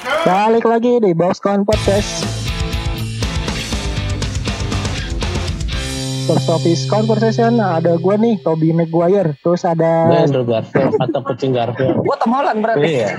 [0.00, 2.29] Balik lagi di Boxcon Podcast.
[6.30, 12.06] First office conversation ada gue nih Toby Maguire terus ada Andrew Garfield atau kucing Garfield.
[12.06, 12.86] Gue Tom Holland berarti.
[12.86, 13.18] Iya.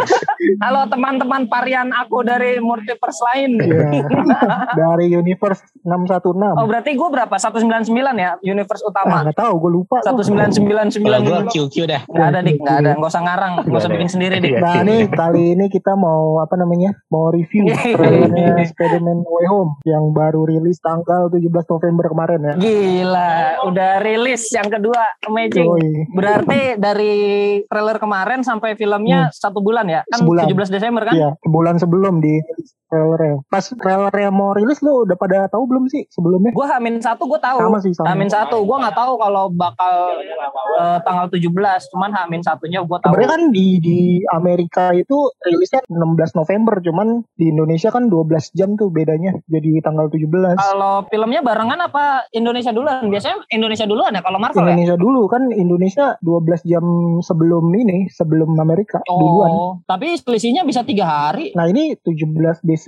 [0.63, 3.59] Halo teman-teman varian aku dari multiverse lain.
[3.59, 4.07] Iya.
[4.79, 6.55] dari Universe 616.
[6.55, 7.35] Oh berarti gue berapa?
[7.35, 9.15] 199 ya universe ah, utama.
[9.27, 9.97] nggak tahu gue lupa.
[10.07, 11.39] Kalau 1999 gue.
[11.51, 12.01] QQ dah.
[12.07, 12.91] Gak ada dik, gak ada.
[12.95, 14.55] Gak usah ngarang, gak usah bikin sendiri dik.
[14.55, 14.63] Iya.
[14.63, 20.15] Nah nih kali ini kita mau apa namanya mau review trailernya Spider-Man Way Home yang
[20.15, 22.53] baru rilis tanggal 17 November kemarin ya.
[22.55, 23.00] Gila,
[23.65, 25.69] udah rilis yang kedua Amazing.
[26.11, 27.13] Berarti dari
[27.65, 30.01] trailer kemarin sampai filmnya satu bulan ya?
[30.09, 30.45] Kan Sebulan.
[30.49, 31.13] 17 Desember kan?
[31.13, 32.41] Iya, sebulan sebelum di
[32.91, 33.47] trailernya.
[33.47, 36.51] Pas trailernya mau rilis lo udah pada tahu belum sih sebelumnya?
[36.51, 37.57] Gue Hamin satu gue tahu.
[37.63, 38.11] Sama sih, sama.
[38.11, 39.95] Hamin satu gue nggak tahu kalau bakal
[40.83, 41.91] eh, tanggal 17.
[41.95, 43.15] Cuman Hamin satunya gue tahu.
[43.15, 43.99] Sebenarnya kan di di
[44.35, 50.11] Amerika itu rilisnya 16 November, cuman di Indonesia kan 12 jam tuh bedanya jadi tanggal
[50.11, 50.59] 17.
[50.59, 53.07] Kalau filmnya barengan apa Indonesia duluan?
[53.07, 54.75] Biasanya Indonesia duluan ya kalau Marvel ya?
[54.75, 56.83] Indonesia dulu kan Indonesia 12 jam
[57.23, 59.49] sebelum ini, sebelum Amerika duluan.
[59.49, 61.55] Oh, tapi selisihnya bisa tiga hari.
[61.55, 62.80] Nah ini 17 Desember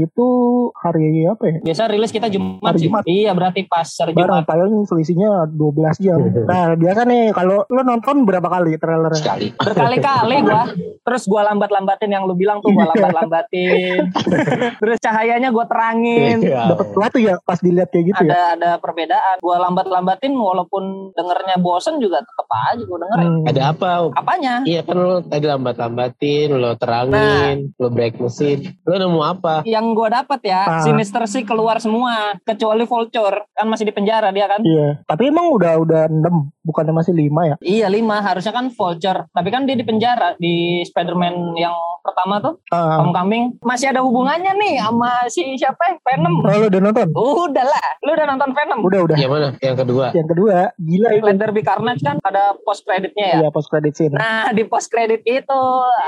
[0.00, 0.26] itu
[0.76, 1.56] hari apa ya?
[1.62, 2.86] Biasa rilis kita Jumat Hari sih.
[2.88, 3.02] Jumat.
[3.06, 4.48] Iya berarti pas hari Barang Jumat.
[4.48, 6.18] paling selisihnya 12 jam.
[6.50, 9.20] Nah biasa nih kalau lo nonton berapa kali trailernya?
[9.22, 9.48] Sekali.
[9.54, 10.64] Berkali-kali gua.
[11.00, 14.10] Terus gua lambat-lambatin yang lu bilang tuh gua lambat-lambatin.
[14.82, 16.42] Terus cahayanya gua terangin.
[16.42, 16.74] Iya.
[16.74, 18.30] Dapat sesuatu ya pas dilihat kayak gitu ya.
[18.30, 19.36] Ada ada perbedaan.
[19.44, 23.30] Gua lambat-lambatin walaupun dengernya bosen juga tetep aja gua dengerin.
[23.30, 23.50] Hmm.
[23.50, 23.90] Ada apa?
[24.16, 24.54] Apanya?
[24.66, 28.74] Iya kan lo tadi lambat-lambatin, lo terangin, lo break mesin.
[28.84, 29.54] Lo nemu apa?
[29.64, 30.82] Yang gua dapat ya, Ah.
[30.82, 33.46] Sinister sih keluar semua kecuali Vulture.
[33.50, 34.60] Kan masih di penjara dia kan.
[34.60, 35.02] Iya.
[35.02, 37.56] Tapi emang udah udah 6 bukannya masih 5 ya?
[37.60, 42.54] Iya lima harusnya kan Vulture tapi kan dia di penjara di Spider-Man yang pertama tuh
[42.68, 47.08] Ah, Homecoming masih ada hubungannya nih sama si siapa ya Venom oh, lo udah nonton?
[47.12, 49.16] udah lah lu udah nonton Venom Udah udah.
[49.16, 49.48] Yang mana?
[49.58, 50.04] Yang kedua.
[50.10, 51.24] Yang kedua gila itu.
[51.24, 54.14] Let There Be Carnage kan ada post creditnya ya Iya post credit scene.
[54.14, 55.60] nah di post credit itu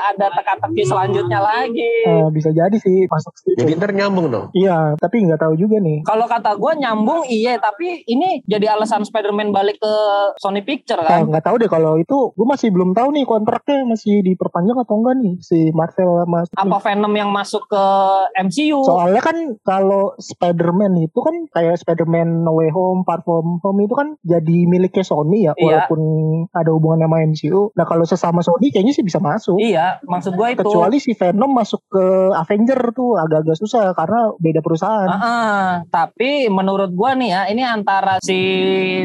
[0.06, 3.58] ada teka-teki selanjutnya lagi Eh, bisa jadi sih masuk situ.
[3.60, 4.46] Jadi ntar nyambung dong.
[4.56, 6.00] Iya, tapi nggak tahu juga nih.
[6.02, 9.94] kalau kata gue nyambung iya tapi ini jadi alasan Spider-Man balik ke
[10.38, 14.22] Sony Picture kan nggak tahu deh kalau itu gue masih belum tahu nih kontraknya masih
[14.22, 17.84] diperpanjang atau enggak nih si Marvel sama apa Venom yang masuk ke
[18.40, 23.80] MCU Soalnya kan kalau Spider-Man itu kan kayak Spider-Man No Way Home, Far From Home
[23.80, 25.86] itu kan jadi miliknya Sony ya, Iya.
[25.86, 26.00] walaupun
[26.50, 27.60] ada hubungan sama MCU.
[27.74, 29.58] Nah kalau sesama Sony kayaknya sih bisa masuk.
[29.58, 34.60] iya maksud gue itu Kecuali si Venom masuk ke Avenger tuh agak-agak susah karena beda
[34.60, 35.08] perusahaan.
[35.08, 35.68] Ah, ah.
[35.88, 38.38] tapi menurut gua nih ya, ini antara si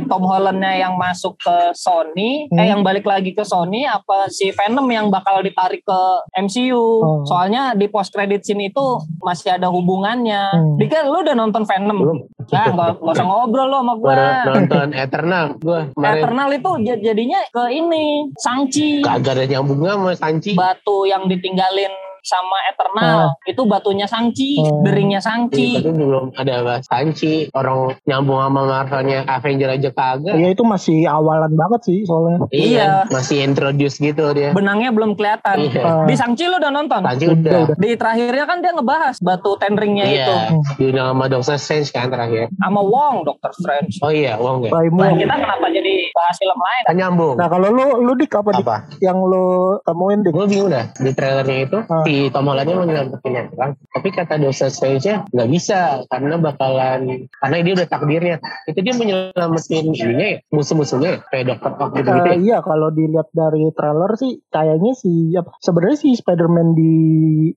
[0.06, 2.60] Tom Hollandnya yang masuk ke Sony, Hmm.
[2.60, 6.02] eh yang balik lagi ke Sony, apa si Venom yang bakal ditarik ke
[6.38, 6.78] MCU?
[6.78, 7.22] Oh.
[7.26, 8.86] Soalnya di post credit scene itu
[9.20, 10.54] masih ada hubungannya.
[10.54, 10.78] Hmm.
[10.78, 11.98] Dika, lu udah nonton Venom?
[11.98, 12.20] Belum.
[12.50, 14.08] Ah, nggak nggak usah ngobrol lo sama gua.
[14.08, 14.24] Baru
[14.56, 15.46] nonton Eternal.
[15.60, 16.70] Gue kemarin Eternal itu
[17.04, 18.06] jadinya ke ini
[18.40, 20.52] Sangchi kagak ada nyambungnya sama Sanchi.
[20.56, 21.92] batu yang ditinggalin
[22.28, 24.84] sama Eternal itu batunya Sangchi Oh.
[24.84, 27.48] deringnya Iya, Sangchi Tapi belum ada bahas Sanchi.
[27.52, 30.36] Orang nyambung sama Marvelnya Avenger aja kagak.
[30.36, 32.44] Ya itu masih awalan banget sih soalnya.
[32.50, 33.08] Iya.
[33.08, 34.52] Masih introduce gitu dia.
[34.52, 35.58] benangnya belum kelihatan.
[35.64, 35.82] Iya.
[35.82, 36.04] Ah.
[36.04, 37.00] Di Sangchi lu udah nonton?
[37.02, 37.60] Sanchi Udah, udah.
[37.66, 37.76] udah.
[37.78, 40.52] Di terakhirnya kan dia ngebahas batu ten ringnya itu Iya.
[40.76, 42.52] Diundang sama Doctor Strange kan terakhir.
[42.54, 43.94] sama Wong, Doctor Strange.
[44.02, 44.68] Oh iya, gak?
[44.68, 45.18] Prime Nah, Wong.
[45.18, 46.84] kita kenapa jadi bahas film lain?
[46.84, 47.36] Kan nyambung.
[47.36, 48.78] Nah kalau lu lu dik apa dik Apa?
[49.00, 49.46] yang lu
[49.82, 50.34] temuin dik?
[50.34, 52.04] Gue bingung dah di trailernya itu Ah.
[52.04, 57.30] si Tom Hollandnya mau nyelamatin yang perang, tapi kata Doctor Strange-nya nggak bisa karena bakalan
[57.40, 58.36] karena dia udah takdirnya
[58.66, 62.30] itu dia menyelamatin ininya ya musuh-musuhnya ya, kayak Doctor Ock gitu gitu.
[62.34, 66.96] Eh, iya kalau dilihat dari trailer sih kayaknya sih apa, sebenarnya si Spider-Man di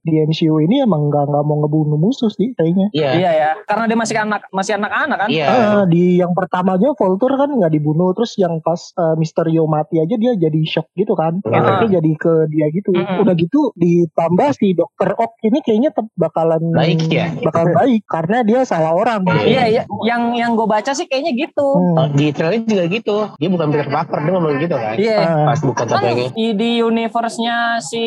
[0.00, 2.92] di MCU ini emang nggak nggak mau ngebunuh musuh sih kayaknya.
[2.92, 3.10] Iya.
[3.20, 5.28] Iya ya, karena dia masih anak masih anak-anak kan?
[5.30, 5.46] Iya.
[5.48, 9.98] Ah, di yang pertama aja Vulture kan nggak dibunuh terus yang pas eh, Mysterio mati
[10.02, 11.40] aja dia jadi shock gitu kan.
[11.44, 12.90] Efeknya jadi ke dia gitu.
[12.94, 13.22] Mm-mm.
[13.22, 15.16] Udah gitu ditambah si Dr.
[15.16, 17.32] Ock ini kayaknya bakalan Baik ya?
[17.40, 19.24] Bakalan baik karena dia salah orang.
[19.42, 19.82] Iya, iya.
[20.04, 21.68] Yang yang gue baca sih kayaknya gitu.
[21.76, 21.98] Hmm.
[21.98, 23.16] Oh, di trailer juga gitu.
[23.38, 24.94] Dia bukan Peter Parker, dia ngomong gitu kan.
[24.98, 25.18] Iya.
[25.20, 25.46] Ah.
[25.50, 26.28] Pas buka Kan topengnya.
[26.34, 28.04] di, di universe-nya si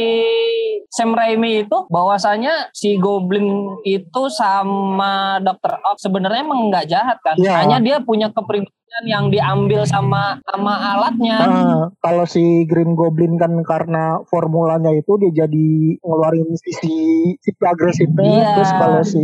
[0.93, 5.81] Sam Raimi itu bahwasanya si Goblin itu sama Dr.
[5.81, 7.35] Ock sebenarnya emang nggak jahat kan.
[7.39, 7.53] Iya.
[7.65, 11.37] Hanya dia punya kepribadian kan yang diambil sama sama alatnya.
[11.39, 15.67] Nah, kalau si Green Goblin kan karena formulanya itu dia jadi
[15.99, 16.93] ngeluarin sisi
[17.35, 18.21] sisi agresifnya.
[18.23, 18.49] Iya.
[18.53, 19.23] Terus kalau si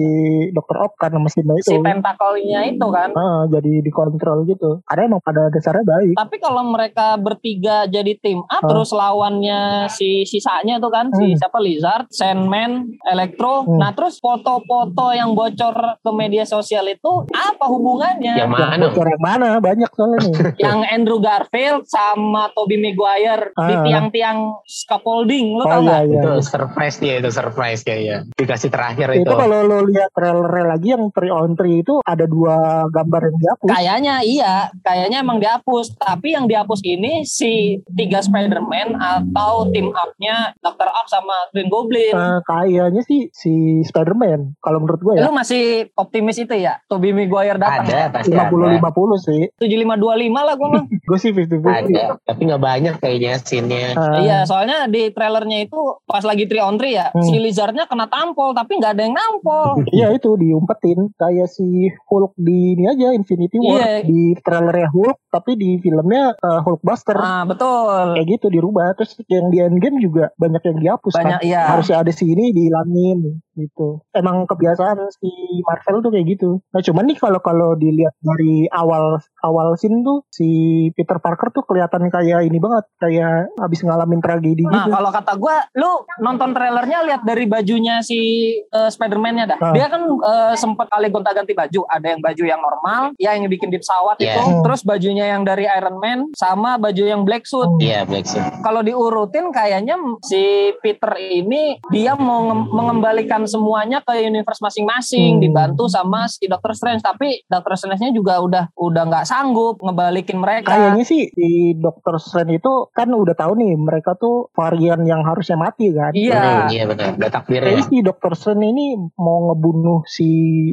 [0.51, 0.77] Dr.
[0.79, 1.69] Ock karena mesinnya itu.
[1.69, 3.13] si tentakelnya itu kan.
[3.13, 4.81] Ah, jadi dikontrol gitu.
[4.85, 6.13] Ada emang pada dasarnya baik.
[6.15, 8.67] Tapi kalau mereka bertiga jadi tim A Ah.
[8.67, 11.37] terus lawannya si sisanya tuh kan si Hmm.
[11.37, 13.63] siapa Lizard, Sandman, Electro.
[13.63, 13.77] Hmm.
[13.77, 18.33] Nah, terus foto-foto yang bocor ke media sosial itu apa hubungannya?
[18.35, 18.75] Yang Yang mana?
[18.81, 19.47] bocor yang mana?
[19.61, 20.33] Banyak soalnya nih.
[20.65, 23.83] yang Andrew Garfield sama Tobey Maguire di Ah.
[23.83, 26.01] tiang-tiang scaffolding lo Oh tau iya nggak?
[26.05, 26.19] iya.
[26.19, 28.17] Itu surprise dia itu surprise kayaknya.
[28.31, 29.33] Dikasih terakhir Itu itu.
[29.33, 32.55] kalau lo lihat trailer lagi yang 3 on 3 itu ada dua
[32.87, 33.67] gambar yang dihapus.
[33.69, 35.95] Kayaknya iya, kayaknya emang dihapus.
[35.95, 37.51] Tapi yang dihapus ini si
[37.89, 40.87] tiga Spider-Man atau team up-nya Dr.
[40.87, 42.11] Ock sama Green Goblin.
[42.11, 43.53] Eh, kayaknya sih si
[43.83, 45.63] Spider-Man kalau menurut gue ya Lu masih
[45.93, 46.79] optimis itu ya?
[46.85, 47.85] Tobey Maguire datang.
[47.85, 48.77] Ada pasti 50 ada.
[48.79, 49.97] 50 sih 7525
[50.37, 50.83] lah gue mah.
[51.09, 52.03] gue sih 50 Ada.
[52.21, 53.97] Tapi nggak banyak kayaknya scene-nya.
[54.21, 57.25] iya, soalnya di trailernya itu pas lagi 3 on 3 ya, Hmm.
[57.25, 59.81] si Lizardnya kena tampol tapi nggak ada yang nampol.
[59.99, 61.65] Iya itu diumpetin kayak si
[62.05, 64.05] Hulk di ini aja Infinity War Iya.
[64.05, 68.13] di trailernya Hulk tapi di filmnya uh, Hulkbuster Ah, betul.
[68.15, 71.69] kayak gitu dirubah terus yang di Endgame juga banyak yang dihapus Banyak kan iya.
[71.69, 75.27] harusnya ada si ini dihilangin gitu emang kebiasaan si
[75.61, 80.23] Marvel tuh kayak gitu nah cuman nih kalau kalau dilihat dari awal awal scene tuh
[80.27, 80.47] si
[80.93, 85.33] Peter Parker tuh kelihatan kayak ini banget kayak habis ngalamin tragedi Nah, gitu kalau kata
[85.35, 88.19] gua, lu nonton trailernya lihat dari bajunya si
[88.59, 89.59] eh, Spider-Man-nya dah.
[89.59, 89.71] Ah.
[89.71, 91.81] Dia kan eh, sempat kali gonta-ganti baju.
[91.85, 94.35] Ada yang baju yang normal, ya yang bikin di pesawat Iya.
[94.35, 94.41] itu.
[94.41, 94.61] Hmm.
[94.61, 97.67] Terus bajunya yang dari Iron Man sama baju yang black suit.
[97.79, 98.43] Iya, Black Suit.
[98.59, 100.41] Kalau diurutin kayaknya si
[100.79, 105.41] Peter ini dia mau nge- mengembalikan semuanya ke universe masing-masing Hmm.
[105.41, 110.73] dibantu sama si Doctor Strange tapi Doctor Strange-nya juga udah udah nggak sanggup ngebalikin mereka.
[110.73, 115.53] Kayaknya sih di Doctor Strange itu kan udah tahu nih mereka tuh varian yang harusnya
[115.53, 116.09] mati kan.
[116.17, 116.41] Iya.
[116.41, 117.13] Hmm, iya benar.
[117.13, 117.69] Udah takdirnya.
[117.69, 118.85] Kayaknya si Doctor Strange ini
[119.15, 120.29] mau ngebunuh si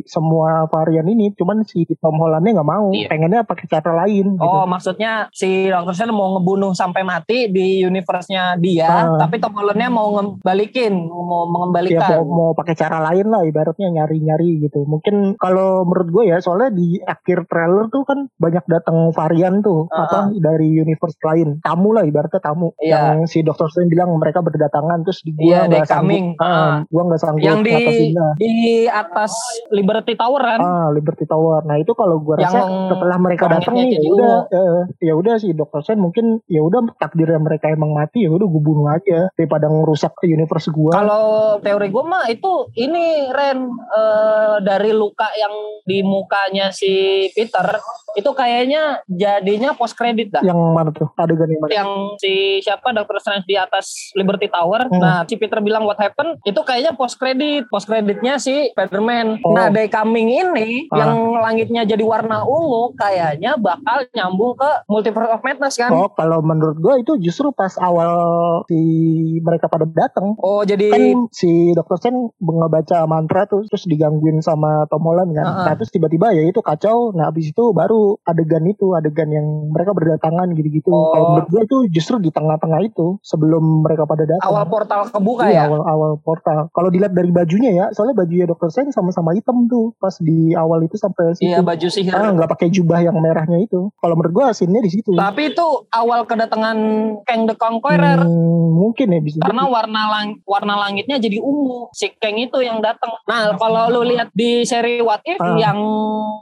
[0.08, 3.08] semua varian ini, cuman si Tom Hollandnya nggak mau, Iya.
[3.12, 4.41] pengennya pakai cara lain.
[4.41, 4.47] Gitu.
[4.47, 9.19] Oh, maksudnya si Doctor Strange mau ngebunuh sampai mati di universe-nya dia, Ah.
[9.20, 12.09] tapi Tom Holland-nya mau ngembalikin, mau Ya, mengembalikan.
[12.23, 14.87] mau, mau pakai cara lain lah, ibaratnya nyari-nyari gitu.
[14.87, 19.91] Mungkin kalau menurut gue ya, soalnya di akhir trailer tuh kan banyak datang varian tuh,
[19.91, 22.71] Ah, apa dari universe lain, tamu lah ibaratnya tamu.
[22.79, 23.19] Iya.
[23.19, 26.27] Yang si Doctor Strange bilang mereka berdatangan, terus di Iya, gua they nggak sanggup, coming.
[26.39, 26.75] ah, Ah.
[26.87, 27.75] gua nggak sanggup yang di
[28.37, 28.55] di
[28.87, 29.33] atas
[29.69, 30.61] Liberty Tower kan.
[30.61, 31.67] Ah, Liberty Tower.
[31.67, 35.35] Nah itu kalau Yang rasa setelah mereka datang nih, ya jadi udah, eh, ya udah
[35.37, 39.29] si Doctor Strange mungkin ya udah takdirnya mereka emang mati ya udah gue bunuh aja
[39.35, 40.93] daripada ngerusak universe gue.
[40.93, 47.65] Kalau teori gue mah itu ini Ren eh, dari luka yang di mukanya si Peter
[48.13, 50.44] itu kayaknya jadinya post credit dah.
[50.44, 51.71] Yang mana tuh adegan yang mana?
[51.73, 51.91] yang
[52.21, 53.17] si siapa Dr.
[53.19, 54.87] Strange di atas Liberty Tower.
[54.87, 55.00] Hmm.
[55.00, 57.65] Nah, si Peter bilang what happened itu kayaknya post credit.
[57.73, 59.41] Post creditnya si Spider-Man.
[59.43, 59.56] Oh.
[59.56, 61.00] Nah, Day Coming ini Ah.
[61.00, 65.91] yang langitnya jadi warna ungu kayaknya bakal nyambung ke Multiverse of Madness kan.
[65.91, 68.12] Oh kalau menurut gue itu justru pas awal
[68.69, 68.81] si
[69.41, 71.97] mereka pada datang Oh, jadi kan si Dr.
[71.97, 75.47] Strange ngebaca mantra tuh terus digangguin sama Tom Holland kan.
[75.47, 75.65] Ah, ah.
[75.71, 77.15] Nah terus tiba-tiba ya itu kacau.
[77.15, 80.90] Nah abis itu baru adegan itu adegan yang mereka berdatangan gitu-gitu.
[80.90, 81.14] Oh.
[81.14, 84.43] Kalau menurut gue itu justru di tengah-tengah itu sebelum mereka pada datang.
[84.43, 85.62] awal portal kebuka Iya, ya.
[85.70, 86.69] awal awal portal.
[86.75, 88.69] Kalau dilihat dari bajunya ya, soalnya bajunya Dr.
[88.70, 91.50] Strange sama-sama hitam tuh pas di awal itu sampai situ.
[91.50, 92.12] Iya, baju sihir.
[92.12, 93.90] Ah, nggak pakai jubah yang merahnya itu.
[93.99, 95.14] Kalau menurut scene-nya di situ.
[95.14, 96.76] Tapi itu awal kedatangan
[97.23, 98.26] Kang the Conqueror.
[98.26, 99.38] Hmm, mungkin ya bisa.
[99.40, 99.73] karena jadi.
[99.73, 104.28] warna lang warna langitnya jadi ungu si Kang itu yang datang nah kalau lu lihat
[104.37, 105.56] di seri What If Ah.
[105.56, 105.78] yang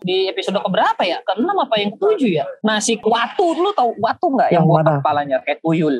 [0.03, 4.27] di episode keberapa ya keenam apa yang ketujuh ya nah si Watu lu tau Watu
[4.29, 4.91] nggak yang, Yang mana?
[4.99, 5.95] kepalanya kayak tuyul.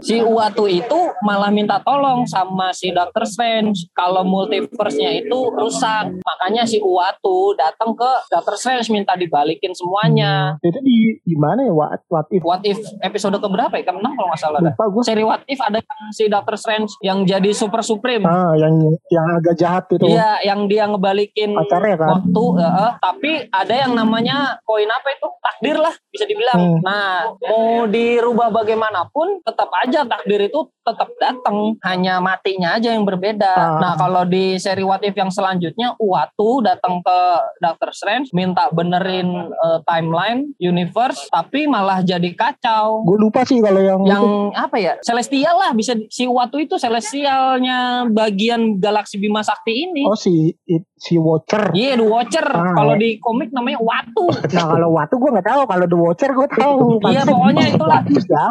[0.00, 6.14] Si Watu itu malah minta tolong sama si Doctor Strange kalau multiverse-nya itu rusak.
[6.20, 10.54] Makanya si Watu datang ke Doctor Strange minta dibalikin semuanya.
[10.56, 11.72] Hmm, Itu di di mana ya?
[11.72, 12.42] What, what if?
[12.42, 13.84] What if episode keberapa ya?
[13.84, 14.58] Keenam kalau nggak salah.
[14.60, 15.02] Lupa gue.
[15.02, 18.24] Seri What If ada yang si Doctor Strange yang jadi Super Supreme.
[18.24, 18.74] Ah, yang
[19.08, 20.06] yang agak jahat itu.
[20.06, 22.08] Iya, yang dia ngebalikin Pacarnya kan?
[22.18, 22.90] waktu, heeh.
[23.00, 26.60] tapi ada yang namanya koin apa itu takdir lah bisa dibilang.
[26.60, 26.80] Hmm.
[26.80, 33.50] Nah, mau dirubah bagaimanapun, tetap aja takdir itu tetap datang, hanya matinya aja yang berbeda.
[33.50, 33.78] Ah.
[33.78, 37.18] Nah, kalau di seri What If yang selanjutnya Uatu datang ke
[37.58, 43.04] Doctor Strange minta benerin eh, timeline universe tapi malah jadi kacau.
[43.04, 44.58] Gue lupa sih kalau yang, Yang itu.
[44.58, 44.92] apa ya?
[45.00, 50.04] Celestial lah bisa si Uatu itu celestialnya bagian galaksi Bima Sakti ini.
[50.04, 51.72] Oh si it- si Watcher.
[51.72, 52.44] Iya, The Watcher.
[52.44, 52.76] Ah.
[52.76, 54.28] Kalau di komik namanya Watu.
[54.54, 56.78] Nah kalau Watu gue nggak tahu, kalau The Watcher gue tahu.
[57.08, 58.00] Iya, pokoknya itulah.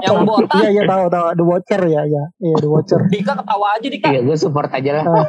[0.01, 0.58] Yang botak.
[0.58, 2.24] Iya iya tahu tahu The Watcher ya ya.
[2.36, 3.01] Iya The Watcher.
[3.12, 4.07] Dika ketawa aja Dika.
[4.07, 5.05] Iya, gue support aja lah.
[5.05, 5.27] Ah.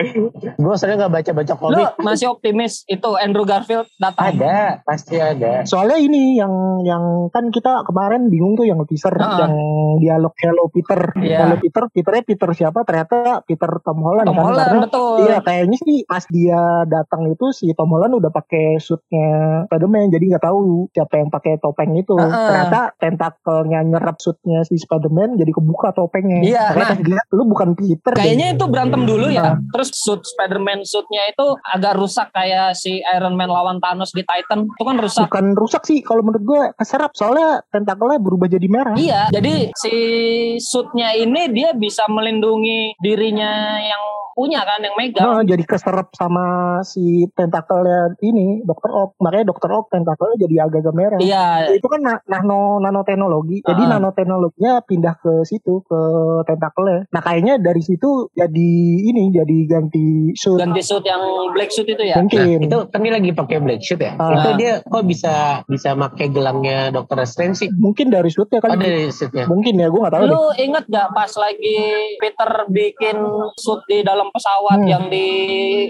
[0.56, 1.86] gue soalnya gak baca-baca Lu komik.
[1.98, 4.34] masih optimis itu Andrew Garfield datang?
[4.34, 5.64] Ada, pasti ada.
[5.64, 9.40] Soalnya ini yang yang kan kita kemarin bingung tuh yang teaser Ah.
[9.40, 9.54] yang
[9.98, 11.00] dialog Hello Peter.
[11.16, 11.38] Iya.
[11.44, 12.82] Hello Peter, Peternya Peter siapa?
[12.82, 14.44] Ternyata Peter Tom Holland Tom kan.
[14.44, 15.14] Holland Karena- betul.
[15.24, 19.30] Iya kayaknya sih pas dia datang itu si Tom Holland udah pakai suitnya
[19.66, 20.58] Spiderman jadi nggak tahu
[20.90, 22.14] siapa yang pakai topeng itu.
[22.14, 22.28] Heeh.
[22.28, 25.94] Ternyata tentakelnya nyerap suitnya si Spiderman jadi kebuka
[26.24, 26.40] topengnya.
[26.44, 26.96] Iya, nah.
[26.96, 28.12] dilihat, lu bukan Peter.
[28.12, 29.32] deh." Kayaknya itu berantem dulu Ah.
[29.32, 29.48] ya.
[29.72, 34.64] Terus suit Spider-Man suitnya itu agak rusak kayak si Iron Man lawan Thanos di Titan.
[34.68, 35.28] Itu kan rusak.
[35.28, 38.96] bukan rusak sih kalau menurut gue keserap soalnya tentakelnya berubah jadi merah.
[38.96, 39.94] Iya, jadi si
[40.58, 44.02] suitnya ini dia bisa melindungi dirinya yang
[44.34, 45.24] punya kan yang megang.
[45.24, 46.44] Nah, jadi keserap sama
[46.82, 49.16] si tentakelnya ini Dokter Ock.
[49.18, 51.18] Makanya Dokter Ock tentakelnya jadi agak-agak merah.
[51.18, 53.62] Iya, Itu kan na- nano nanoteknologi.
[53.62, 53.96] Jadi Ah.
[53.96, 56.00] nanoteknologinya pindah ke situ ke
[56.44, 57.06] tentakelnya.
[57.08, 58.70] Nah kayaknya dari situ jadi
[59.04, 62.16] ini jadi ganti suit ganti suit yang black suit itu ya.
[62.16, 62.58] Nah, mungkin.
[62.60, 64.12] itu kan dia lagi pakai black shoot ya.
[64.16, 64.34] Ah.
[64.34, 67.68] Itu dia kok bisa bisa pakai gelangnya Dokter Strange sih?
[67.70, 68.80] Mungkin dari suitnya Oh, kali.
[68.80, 69.44] dari shootnya.
[69.46, 70.32] Mungkin ya, gue nggak tahu deh.
[70.32, 71.78] Lu inget gak pas lagi
[72.18, 73.16] Peter bikin
[73.54, 74.88] suit di dalam pesawat Hmm.
[74.88, 75.26] yang di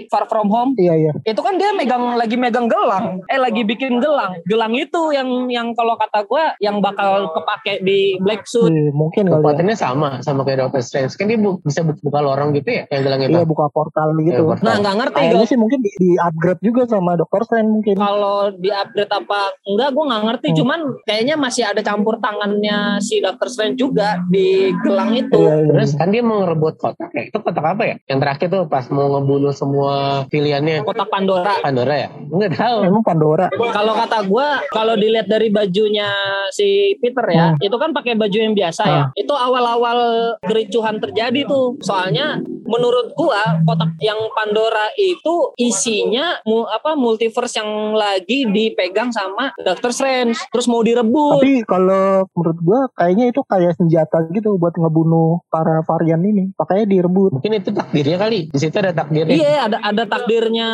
[0.07, 0.71] Far From Home?
[0.75, 1.11] Iya iya.
[1.23, 5.71] itu kan dia megang lagi megang gelang eh lagi bikin gelang gelang itu yang yang
[5.71, 9.37] kalau kata gue yang bakal kepake di black suit Iya, mungkin kali ya.
[9.37, 11.13] Kekuatannya sama sama kayak Doctor Strange.
[11.13, 13.31] Kan dia bu- bisa bu- buka lorong gitu ya yang gelang itu.
[13.33, 14.31] Iya buka portal gitu.
[14.33, 14.63] Iya, portal.
[14.63, 17.95] nah nggak ngerti Kayaknya gue sih mungkin di, di upgrade juga sama Dokter Strange mungkin.
[17.95, 20.57] kalau di upgrade apa enggak gue nggak ngerti Hmm.
[20.57, 24.47] cuman kayaknya masih ada campur tangannya si Doctor Strange juga di
[24.79, 25.71] gelang itu Iya, iya.
[25.71, 27.23] Terus kan dia mau ngerebut kotak ya.
[27.25, 27.95] Itu kotak apa ya?
[28.05, 30.81] Yang terakhir tuh pas mau ngebunuh semua pilihannya.
[30.81, 32.09] kotak Pandora Pandora ya?
[32.25, 32.77] Enggak tahu.
[32.83, 33.45] Emang Pandora.
[33.53, 36.09] kalau kata gue kalau dilihat dari bajunya
[36.49, 37.61] si Peter ya Hmm.
[37.61, 39.99] itu kan pakai baju yang biasa ya itu awal-awal
[40.41, 47.71] kericuhan terjadi tuh soalnya menurut gua kotak yang Pandora itu isinya mu, apa multiverse yang
[47.93, 53.75] lagi dipegang sama Doctor Strange terus mau direbut Tapi kalau menurut gua kayaknya itu kayak
[53.75, 56.51] senjata gitu buat ngebunuh para varian ini.
[56.53, 57.31] Makanya direbut.
[57.33, 58.49] Mungkin itu takdirnya kali.
[58.49, 59.35] Di situ ada takdirnya.
[59.35, 60.69] iya ada ada takdirnya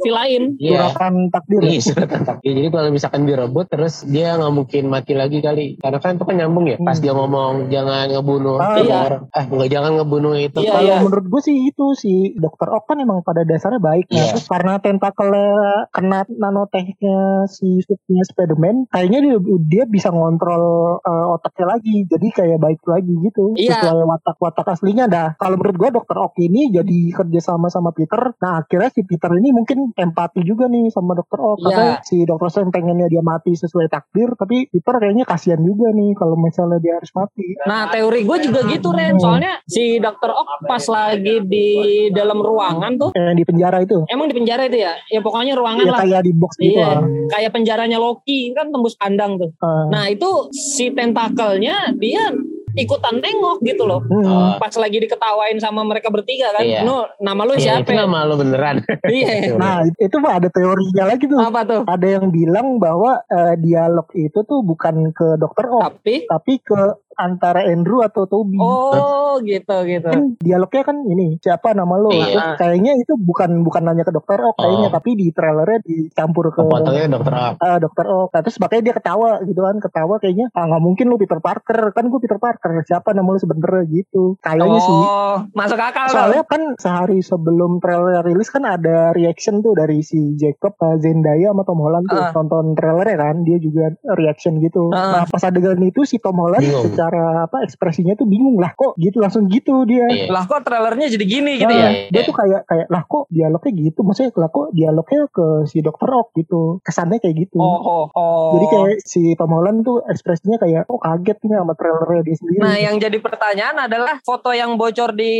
[0.00, 0.90] villain Iya.
[0.90, 1.60] Surakan takdir.
[1.60, 1.70] ya.
[1.74, 2.52] Iya, takdir.
[2.54, 5.66] Jadi kalau misalkan direbut terus dia nggak mungkin mati lagi kali.
[5.78, 6.76] Karena kan itu kan nyambung ya.
[6.78, 7.02] Pas Hmm.
[7.02, 8.98] dia ngomong jangan ngebunuh Ah, iya.
[9.04, 9.22] orang.
[9.30, 10.58] Ah, enggak jangan ngebunuh itu.
[10.60, 11.04] Iya, Kalau iya.
[11.04, 14.36] menurut gue sih itu si Dokter Ock kan emang pada dasarnya baik ya.
[14.36, 21.66] Terus karena tentakelnya kena nanotechnya si suitnya Spiderman, kayaknya dia, dia bisa ngontrol eh, otaknya
[21.78, 22.04] lagi.
[22.04, 23.56] Jadi kayak baik lagi gitu.
[23.56, 23.80] Iya.
[23.80, 25.28] Sesuai watak-watak aslinya dah.
[25.40, 28.36] Kalau menurut gue Dokter Ock ini jadi kerja sama sama Peter.
[28.44, 31.58] Nah akhirnya si Peter ini mungkin empati juga nih sama Dokter Ock.
[31.64, 31.66] Iya.
[31.72, 34.36] Karena si Dokter Strange pengennya dia mati sesuai takdir.
[34.36, 37.56] Tapi Peter kayaknya kasihan juga nih kalau misalnya dia harus mati.
[37.64, 40.30] Nah teori gue juga gitu Ren Soalnya si Dr.
[40.34, 41.68] Ock pas lagi di
[42.10, 44.02] dalam ruangan tuh Yang di penjara itu.
[44.10, 44.98] Emang di penjara itu ya?
[45.06, 47.02] Ya pokoknya ruangan Ya lah kayak di box gitu Iya, lah.
[47.30, 49.54] kayak penjaranya Loki kan tembus pandang tuh.
[49.54, 52.34] Eh, Nah itu si tentakelnya dia
[52.74, 54.02] ikutan nengok gitu loh.
[54.02, 54.26] hmm.
[54.26, 56.66] Oh, Pas lagi diketawain sama mereka bertiga kan.
[56.66, 56.82] Iya.
[56.82, 57.86] No, nama lu iya, siapa?
[57.86, 58.82] itu nama lu beneran.
[59.06, 59.54] Iya.
[59.54, 61.38] Nah itu mah ada teorinya lagi tuh.
[61.38, 61.82] Apa tuh?
[61.86, 66.74] Ada yang bilang bahwa eh, dialog itu tuh bukan ke dokter Ock, Tapi tapi ke
[67.16, 68.58] antara Andrew atau Toby.
[68.58, 70.06] oh gitu gitu.
[70.06, 72.08] Kan dialognya kan ini siapa nama lo?
[72.08, 72.24] Iya.
[72.24, 74.92] Terus kayaknya itu bukan bukan nanya ke dokter Ock kayaknya, Oh.
[74.92, 77.54] tapi di trailernya dicampur ke Potongnya dokter Ock.
[77.58, 78.28] eh, dokter Ock.
[78.30, 81.90] Nah, terus makanya dia ketawa gitu kan, ketawa kayaknya ah nggak mungkin lu Peter Parker
[81.90, 82.82] kan gue Peter Parker.
[82.84, 84.36] Siapa nama lu sebenernya gitu?
[84.38, 84.94] Kayaknya sih.
[84.94, 86.06] Oh, masuk akal.
[86.08, 91.50] Soalnya kan sehari sebelum trailer rilis kan ada reaction tuh dari si Jacob, uh, Zendaya
[91.50, 92.30] sama Tom Holland tuh Ah.
[92.32, 94.90] nonton trailernya kan, dia juga reaction gitu.
[94.90, 95.14] Ah.
[95.14, 96.62] Nah pas adegan itu si Tom Holland
[97.04, 100.08] Secara apa ekspresinya tuh bingung lah kok gitu langsung gitu dia.
[100.08, 100.32] Iya.
[100.32, 102.08] Lah kok trailernya jadi gini gitu Nah, ya?
[102.08, 106.08] dia tuh kayak kayak lah kok dialognya gitu, maksudnya lah kok dialognya ke si Dr.
[106.08, 107.60] Ock gitu, kesannya kayak gitu.
[107.60, 108.56] Oh, oh, oh.
[108.56, 112.60] Jadi kayak si Tom Holland tuh ekspresinya kayak oh kaget nih sama trailernya dia sendiri.
[112.62, 115.34] Nah, yang jadi pertanyaan adalah foto yang bocor di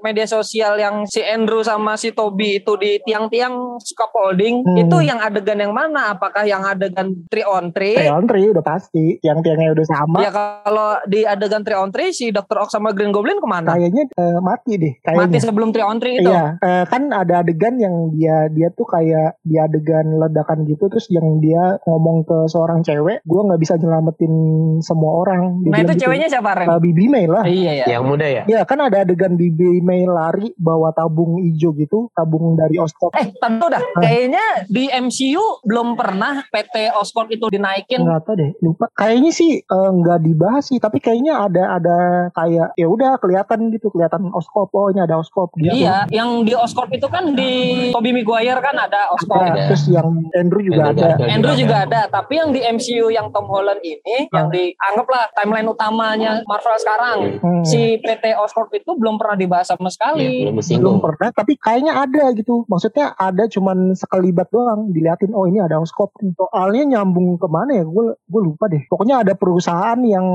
[0.00, 4.78] media sosial yang si Andrew sama si Toby itu di tiang-tiang scaffolding, Hmm.
[4.78, 6.14] itu yang adegan yang mana?
[6.14, 7.98] Apakah yang adegan 3 on 3?
[7.98, 10.18] Kayak on three udah pasti, yang tiangnya udah sama.
[10.22, 12.56] Ya kalau di adegan 3 on 3 si Dr.
[12.62, 13.74] Ock sama Green Goblin ke mana?
[13.74, 14.94] Kayaknya eh, mati deh.
[15.00, 15.20] Kayaknya.
[15.26, 16.30] Mati sebelum 3 on 3 itu.
[16.30, 21.08] Iya, eh, kan ada adegan yang dia dia tuh kayak di adegan ledakan gitu terus
[21.08, 24.34] yang dia ngomong ke seorang cewek, gua nggak bisa nyelamatin
[24.82, 25.62] semua orang.
[25.62, 26.02] Dia Nah itu gitu.
[26.06, 26.66] ceweknya siapa Ren?
[26.68, 27.44] Eh, Bibi May lah.
[27.46, 27.86] Iya ya.
[27.98, 28.42] Yang muda ya?
[28.50, 33.14] Ya kan ada adegan Bibi May lari bawa tabung hijau gitu, tabung dari Oscorp.
[33.16, 33.82] Eh, tentu dah.
[33.96, 38.02] Kayaknya di MCU belum pernah PT Oscorp itu dinaikin.
[38.04, 38.86] Nggak tahu deh, lupa.
[38.92, 41.96] Kayaknya sih nggak dibahas sih, tapi kayaknya ada ada
[42.34, 44.68] kayak ya udah kelihatan gitu, kelihatan Oscorp.
[44.74, 45.72] Oh ini ada Oscorp gitu.
[45.72, 49.40] Iya, yang di Oscorp itu kan di Tobey Maguire kan ada Oscorp.
[49.40, 51.08] Nah, terus yang Andrew juga Andrew ada.
[51.16, 55.68] Garfield Andrew juga ada, tapi yang di MCU yang Tom Holland ini, yang dianggaplah timeline
[55.68, 57.64] utamanya Marvel sekarang, Hmm.
[57.64, 60.42] si PT Oscorp itu belum pernah dibahas sama sekali.
[60.42, 60.98] belum belum disinggung.
[61.00, 66.12] pernah tapi kayaknya ada gitu maksudnya ada cuman sekelibat doang diliatin oh ini ada Oscorp
[66.34, 70.26] soalnya nyambung ke mana ya gue gue lupa deh pokoknya ada perusahaan yang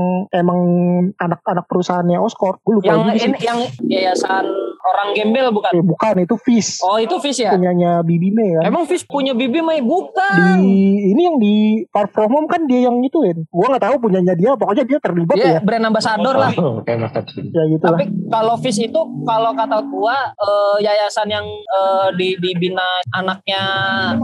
[0.48, 0.60] emang
[1.20, 4.48] anak-anak perusahaannya Oscorp gue lupa yang ini, yang yayasan
[4.88, 5.70] orang gembel bukan?
[5.76, 7.52] Eh, bukan itu Fish Oh itu Fish ya?
[7.52, 10.56] punyanya Bibi May kan Emang Fish punya bibi May di bukan?
[11.12, 14.56] ini yang di Far From Home kan dia yang ituin gue nggak tahu punyanya dia
[14.56, 16.52] pokoknya dia terlibat Dia ya brand ambassador lah.
[16.56, 21.28] Oh, kayak makan ya gitu lah Tapi kalau Fish itu kalau kata gua eh, yayasan
[21.28, 23.62] yang eh, di dibina anaknya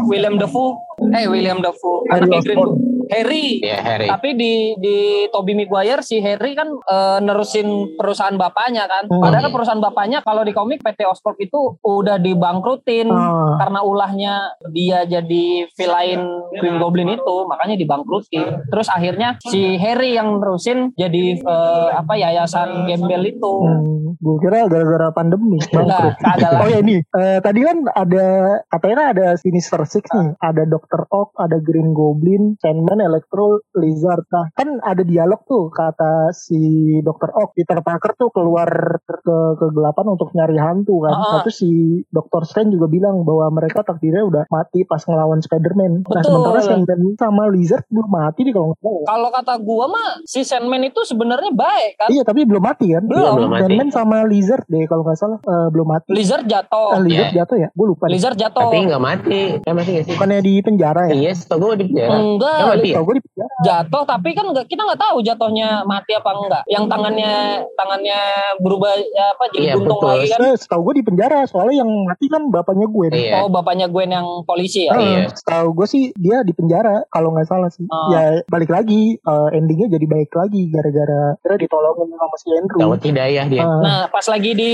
[0.09, 0.79] William Defoe,
[1.13, 2.95] eh William Defoe, Harry anaknya Green Osborn.
[3.05, 3.61] Harry.
[3.61, 4.09] Iya, Harry.
[4.09, 4.97] Tapi di di
[5.29, 9.05] Tobey Maguire si Harry kan eh, nerusin perusahaan bapaknya kan.
[9.13, 9.21] Hmm.
[9.21, 13.61] Padahal perusahaan bapaknya kalau di komik PT Oscorp itu udah dibangkrutin Ah.
[13.61, 14.35] karena ulahnya
[14.73, 16.23] dia jadi villain
[16.57, 18.65] Green Goblin itu, makanya dibangkrutin.
[18.73, 23.53] Terus akhirnya si Harry yang nerusin jadi eh, apa yayasan gembel itu.
[23.69, 26.17] Hmm, gue kira gara-gara pandemi lah.
[26.65, 28.27] Oh ya ini, eh, tadi kan ada
[28.73, 30.63] katanya ada Sinister Six nih, ada
[30.95, 31.11] Dr.
[31.11, 34.23] Ock, ada Green Goblin, Sandman, Electro, Lizard.
[34.31, 36.55] Nah, kan ada dialog tuh kata si
[37.03, 37.35] Dr.
[37.35, 38.71] Ock, Peter Parker tuh keluar
[39.03, 41.11] ke kegelapan untuk nyari hantu kan.
[41.13, 41.19] Ah.
[41.19, 41.71] Nah, terus si
[42.07, 42.47] Dr.
[42.47, 46.07] Strange juga bilang bahwa mereka takdirnya udah mati pas ngelawan Spider-Man.
[46.07, 46.31] Nah, Betul.
[46.31, 48.95] sementara Sandman sama Lizard belum mati nih kalau nggak salah.
[48.95, 49.07] ya.
[49.11, 52.09] Kalau kata gua mah si Sandman itu sebenarnya baik kan.
[52.15, 53.03] Iya, tapi belum mati kan?
[53.03, 53.35] Belum.
[53.35, 53.67] Belum mati.
[53.67, 56.15] Sandman sama Lizard deh kalau nggak salah eh, belum mati.
[56.15, 57.03] Lizard Eh, jatuh.
[57.03, 57.43] Lizard Iya.
[57.43, 57.69] jatuh ya?
[57.75, 58.07] Gue lupa.
[58.07, 58.15] deh.
[58.15, 58.63] Lizard jatuh.
[58.63, 59.41] Tapi nggak mati.
[59.59, 60.13] Kan mati nggak sih?
[60.15, 61.15] Bukannya di penjara ya?
[61.15, 62.15] Iya, setahu gue di penjara.
[62.15, 62.99] Enggak, Kan mati ya?
[63.01, 63.53] Gue di penjara.
[63.57, 66.63] jatuh tapi kan nggak kita nggak tahu jatuhnya mati apa enggak.
[66.67, 67.33] Yang tangannya
[67.75, 68.21] tangannya
[68.59, 70.39] berubah ya, apa jadi Iya, buntung lagi kan.
[70.43, 73.07] Eh, setahu gue di penjara soalnya yang mati kan bapaknya gue.
[73.07, 73.23] nih.
[73.25, 73.37] Iya.
[73.39, 74.93] Oh bapaknya Gwen yang polisi ya.
[74.93, 75.23] Eh, Iya.
[75.33, 77.87] Setahu gue sih dia di penjara kalau nggak salah sih.
[77.87, 78.11] Oh.
[78.11, 82.81] Ya balik lagi eh, endingnya jadi baik lagi gara-gara kira ditolongin sama si Andrew.
[82.83, 83.63] Dapat hidayah dia.
[83.63, 84.73] Eh, Nah pas lagi di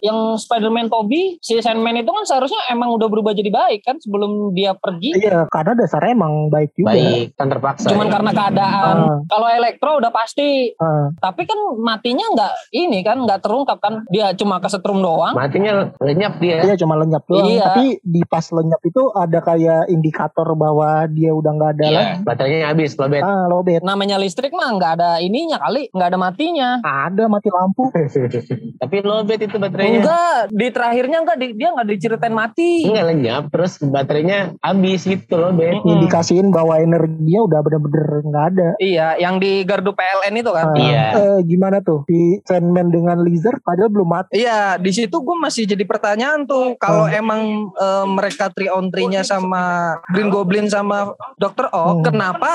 [0.00, 4.52] yang Spider-Man Toby si Sandman itu kan seharusnya emang udah berubah jadi baik kan sebelum
[4.52, 5.16] dia pergi.
[5.16, 6.92] Iya karena dasarnya emang baik juga.
[6.92, 7.88] Baik, kan terpaksa.
[7.88, 8.12] Cuman ya.
[8.12, 8.96] karena keadaan.
[8.98, 9.18] Ah.
[9.24, 10.70] Kalau Elektro udah pasti.
[10.70, 14.04] Eh, Tapi kan matinya nggak ini kan nggak terungkap kan.
[14.06, 15.32] Dia cuma kesetrum doang.
[15.32, 16.62] Matinya lenyap dia.
[16.62, 17.48] Iya cuma lenyap doang.
[17.48, 17.64] Iya.
[17.66, 22.12] Tapi di pas lenyap itu ada kayak indikator bahwa dia udah nggak ada Iya, lagi.
[22.22, 23.22] baterainya habis, lobet.
[23.22, 23.80] Ah lobet.
[23.80, 26.68] Namanya listrik mah nggak ada ininya kali, nggak ada matinya.
[26.80, 27.88] Ada mati lampu.
[28.80, 30.00] Tapi lobet itu baterainya.
[30.00, 32.84] Enggak, di terakhirnya enggak di- dia nggak diceritain mati.
[32.84, 35.72] Enggak lenyap, terus baterainya habis gitu lobet.
[35.74, 35.92] Mm-mm.
[35.94, 38.68] Indikasiin bahwa energinya udah bener-bener nggak ada.
[38.78, 40.66] Iya, yang di gardu PLN itu kan.
[40.68, 41.04] Ah, Iya.
[41.14, 44.38] eh, gimana tuh si Sandman dengan Lizard padahal belum mati.
[44.38, 47.16] Iya, di situ gue masih jadi pertanyaan tuh kalau Hmm.
[47.16, 49.60] emang eh, mereka three on three-nya sama
[50.08, 51.68] Green Goblin sama Dr.
[51.68, 52.04] Ock, Hmm.
[52.06, 52.50] kenapa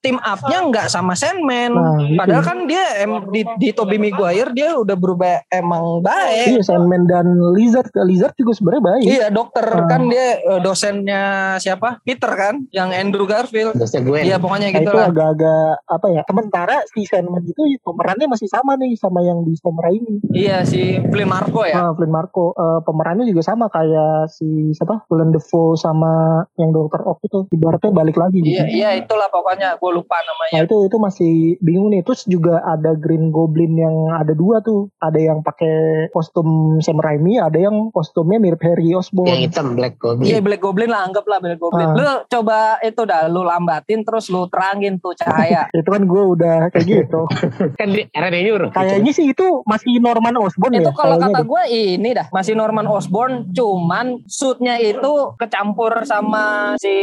[0.00, 1.72] team up-nya nggak sama Sandman?
[1.72, 2.16] Nah, itu.
[2.16, 6.46] Padahal kan dia em, di, di Tobey Maguire dia udah berubah emang baik.
[6.50, 9.04] Iya Sandman dan Lizard Lizard juga sebenarnya baik.
[9.06, 9.86] Iya, dokter Hmm.
[9.86, 11.22] kan dia eh, dosennya
[11.56, 12.02] siapa?
[12.02, 13.72] Peter kan, yang Andrew Garfield.
[14.20, 15.08] Iya, pokoknya Nah, gitu itu lah.
[15.08, 16.22] agak-agak apa ya?
[16.24, 20.20] Sementara si Sandman itu pemerannya masih sama nih sama yang di Sam Raimi.
[20.30, 21.80] Iya, si Flynn Marco ya.
[21.80, 25.06] Ah, Flynn Marco Eh, pemerannya juga sama kayak si siapa?
[25.06, 26.10] Willem Dafoe sama
[26.54, 27.00] yang Dr.
[27.02, 28.52] Ock itu ibaratnya balik lagi gitu.
[28.52, 30.66] Iya, iya itulah pokoknya gue lupa Nah namanya.
[30.66, 32.02] itu itu masih bingung nih.
[32.02, 34.90] Terus juga ada Green Goblin yang ada dua tuh.
[34.98, 35.72] Ada yang pakai
[36.10, 36.46] kostum
[36.80, 39.38] Sam Raimi, ada yang kostumnya mirip Harry Yang Osborn.
[39.38, 40.26] hitam Black Goblin.
[40.26, 41.86] Iya Black Goblin lah anggaplah Black Goblin.
[41.86, 41.94] Ah.
[41.94, 45.66] Lu coba itu dah lu lambatin terus lu terangin tuh cahaya.
[45.78, 47.20] itu kan gue udah kayak gitu.
[47.80, 48.70] kan di era nyuruh.
[48.72, 50.96] Kayaknya sih itu masih Norman Osborn itu ya.
[50.96, 56.94] kalau kata gue ini dah masih Norman Osborn cuman suitnya itu kecampur sama si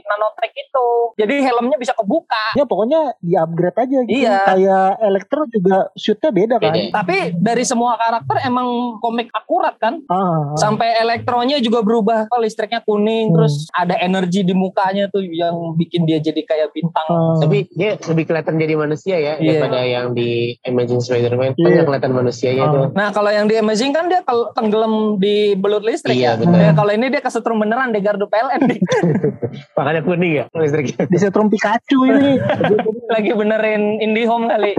[0.00, 0.88] nanotech itu.
[1.20, 2.56] Jadi helmnya bisa kebuka.
[2.58, 4.18] Ya pokoknya di upgrade aja gitu.
[4.24, 4.38] Iya.
[4.46, 6.74] Kayak Electro juga shootnya beda kan.
[6.74, 6.92] Beda.
[6.94, 10.00] Tapi dari semua karakter emang komik akurat kan?
[10.10, 10.42] Ah, ah.
[10.58, 12.26] Sampai elektronya juga berubah.
[12.32, 13.36] Oh, listriknya kuning, Hmm.
[13.36, 17.06] terus ada energi di mukanya tuh yang bikin dia jadi kayak bintang.
[17.06, 19.60] Ah, Tapi dia lebih kelihatan jadi manusia ya Iya.
[19.60, 21.52] daripada yang di Amazing Spider-Man.
[21.52, 21.70] Kan Iya.
[21.74, 22.72] nggak kelihatan manusianya Ah.
[22.72, 22.84] tuh.
[22.92, 26.46] Nah kalau yang di Amazing kan dia kalau tenggelam di belut listrik Iya, ya.
[26.46, 28.80] Ya, kalau ini dia kesetrum beneran di gardu PLN nih.
[29.76, 31.04] Makanya kuning ya listriknya.
[31.06, 32.32] disetrum Pikachu ini.
[33.14, 34.72] Lagi benerin IndiHome kali.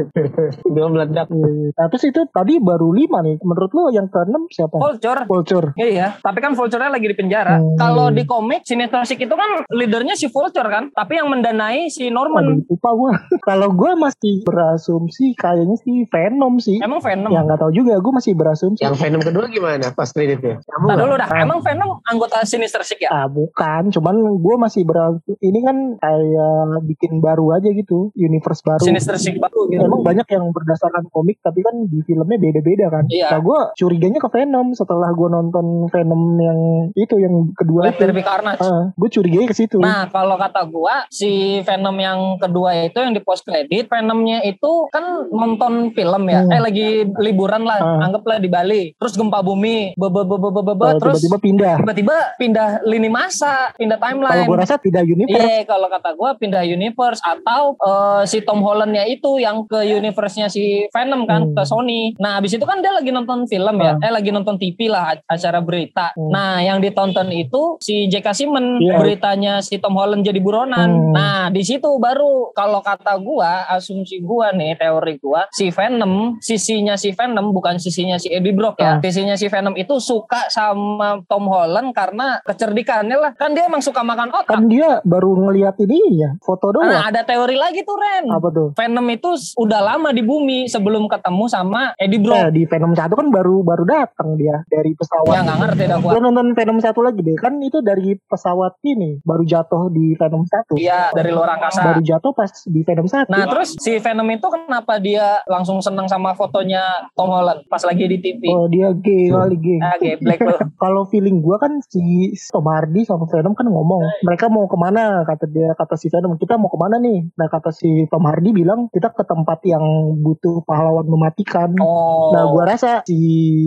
[0.66, 1.28] Dia meledak.
[1.72, 3.38] Nah terus itu tadi baru lima nih.
[3.40, 4.76] Menurut lo yang keenam siapa?
[4.76, 5.24] Vulture.
[5.26, 5.68] Vulture.
[5.76, 7.58] Iya, tapi kan Vulture-nya lagi di penjara.
[7.58, 7.76] Hmm.
[7.76, 12.08] Kalau di komik Sinister Six itu kan leadernya si Vulture kan, tapi yang mendanai si
[12.08, 12.64] Aduh, Norman.
[12.64, 13.12] lupa gue.
[13.48, 16.80] Kalau gue masih berasumsi kayaknya sih Venom sih.
[16.80, 17.28] Emang Venom.
[17.28, 18.00] Ya nggak tahu juga.
[18.00, 18.80] Gue masih berasumsi.
[18.80, 20.64] Yang Venom kedua gimana pas kreditnya?
[20.64, 21.44] Kamu Nah dulu dah, Ah.
[21.44, 23.12] emang Venom anggota Sinister Six ya?
[23.12, 25.36] Ah bukan, cuman gue masih berasumsi.
[25.38, 28.80] Ini kan kayak bikin baru aja gitu, universe baru.
[28.82, 29.84] Sinister Six baru gitu.
[29.84, 33.04] Emang banyak yang berdasarkan komik, tapi kan di filmnya beda-beda kan.
[33.12, 33.36] Iya.
[33.36, 36.60] Nah gue curiganya ke Venom setelah gue nonton Venom yang
[36.94, 38.14] itu yang kedua Let itu.
[38.16, 38.62] Carnage.
[38.62, 39.78] Ah, gue ke situ.
[39.78, 44.88] Nah, kalau kata gua, si Venom yang kedua itu yang di post credit, Venomnya itu
[44.90, 46.42] kan nonton film ya.
[46.42, 46.52] Hmm.
[46.52, 48.06] Eh lagi liburan lah, Ah.
[48.06, 48.84] anggaplah di Bali.
[48.94, 51.76] Terus gempa bumi, be be be be be, be, be, Oh, terus tiba-tiba pindah.
[51.78, 54.46] tiba-tiba pindah lini masa, pindah Kalau timeline.
[54.46, 55.38] gue rasa tidak universe.
[55.38, 60.48] Iya, kalau kata gua pindah universe atau eh, si Tom Hollandnya itu yang ke universe-nya
[60.48, 61.54] si Venom kan Hmm.
[61.54, 62.14] ke Sony.
[62.16, 65.60] Nah, habis itu kan dia lagi nonton film ya, eh lagi nonton TV lah acara
[65.60, 66.12] berita.
[66.12, 66.30] Hmm.
[66.30, 68.28] Nah, yang ditonton itu si J.K.
[68.34, 68.98] Simmons Iya.
[69.16, 70.92] Beritanya si Tom Holland jadi buronan.
[70.92, 71.14] Hmm.
[71.16, 77.00] Nah, di situ baru kalau kata gua, asumsi gua nih, teori gua, si Venom, sisinya
[77.00, 79.00] si Venom bukan sisinya si Eddie Brock ya.
[79.00, 79.02] Hmm.
[79.08, 83.32] Sisinya si Venom itu suka sama Tom Holland karena kecerdikannya lah.
[83.40, 84.52] Kan dia emang suka makan otak.
[84.52, 86.92] Kan dia baru ngeliat ini ya, foto doang.
[86.92, 88.28] Nah, ada teori lagi tuh Ren.
[88.28, 88.68] Apa tuh?
[88.76, 92.52] Venom itu udah lama di bumi sebelum ketemu sama Eddie Brock.
[92.52, 95.32] Eh, di Venom 1 kan baru baru datang dia dari pesawat.
[95.32, 96.12] Ya nggak ngerti dah gua.
[96.18, 97.38] Gue nonton Venom 1 lagi deh.
[97.40, 99.05] Kan itu dari pesawat ini.
[99.22, 100.76] Baru jatuh di Venom 1.
[100.78, 101.82] Iya dari luar angkasa.
[101.82, 103.30] Baru jatuh pas di Venom 1.
[103.30, 108.06] Nah terus si Venom itu kenapa dia langsung seneng sama fotonya Tom Holland pas lagi
[108.06, 108.42] di TV?
[108.50, 109.80] Oh dia gay kali gay.
[109.82, 110.58] Ah, geblek lu.
[110.76, 112.02] Kalau feeling gue kan si
[112.50, 116.38] Tom Hardy sama Venom kan ngomong mereka mau ke mana kata dia kata si Venom
[116.38, 119.84] kita mau ke mana nih nah kata si Tom Hardy bilang kita ke tempat yang
[120.22, 122.32] butuh pahlawan mematikan Oh.
[122.32, 123.20] nah gue rasa si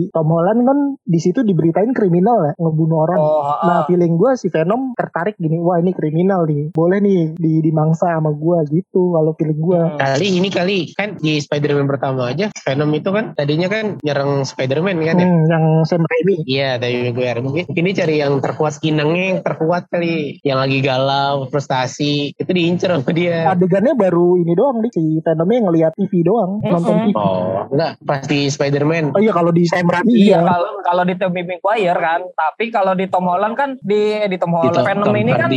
[0.09, 3.59] Tom Holland kan di situ diberitain kriminal ya ngebunuh orang Oh, ah.
[3.67, 8.09] Nah feeling gue si Venom tertarik gini Wah ini kriminal nih Boleh nih di, dimangsa
[8.11, 9.97] sama gue gitu Kalau feeling gue Hmm.
[9.97, 14.97] Kali ini kali kan di Spider-Man pertama aja Venom itu kan tadinya kan nyerang Spider-Man
[14.99, 15.25] kan ya.
[15.25, 19.83] hmm, Yang Sam Raimi Iya dari Maguire mungkin ini cari yang terkuat inangnya yang terkuat
[19.87, 23.49] kali yang lagi galau frustasi itu diincer sama dia.
[23.49, 26.71] Adegannya baru ini doang nih Si Venomnya ngeliat TV doang Mm-mm.
[26.71, 29.11] Nonton TV Oh enggak pasti Spider-Man.
[29.11, 32.65] Oh iya kalau di Sam Raimi Iya iya kalau kalau di Tobey Maguire kan, tapi
[32.69, 35.51] kalau di Tom Holland kan di di Tom Holland Tom- Venom Tom ini kan.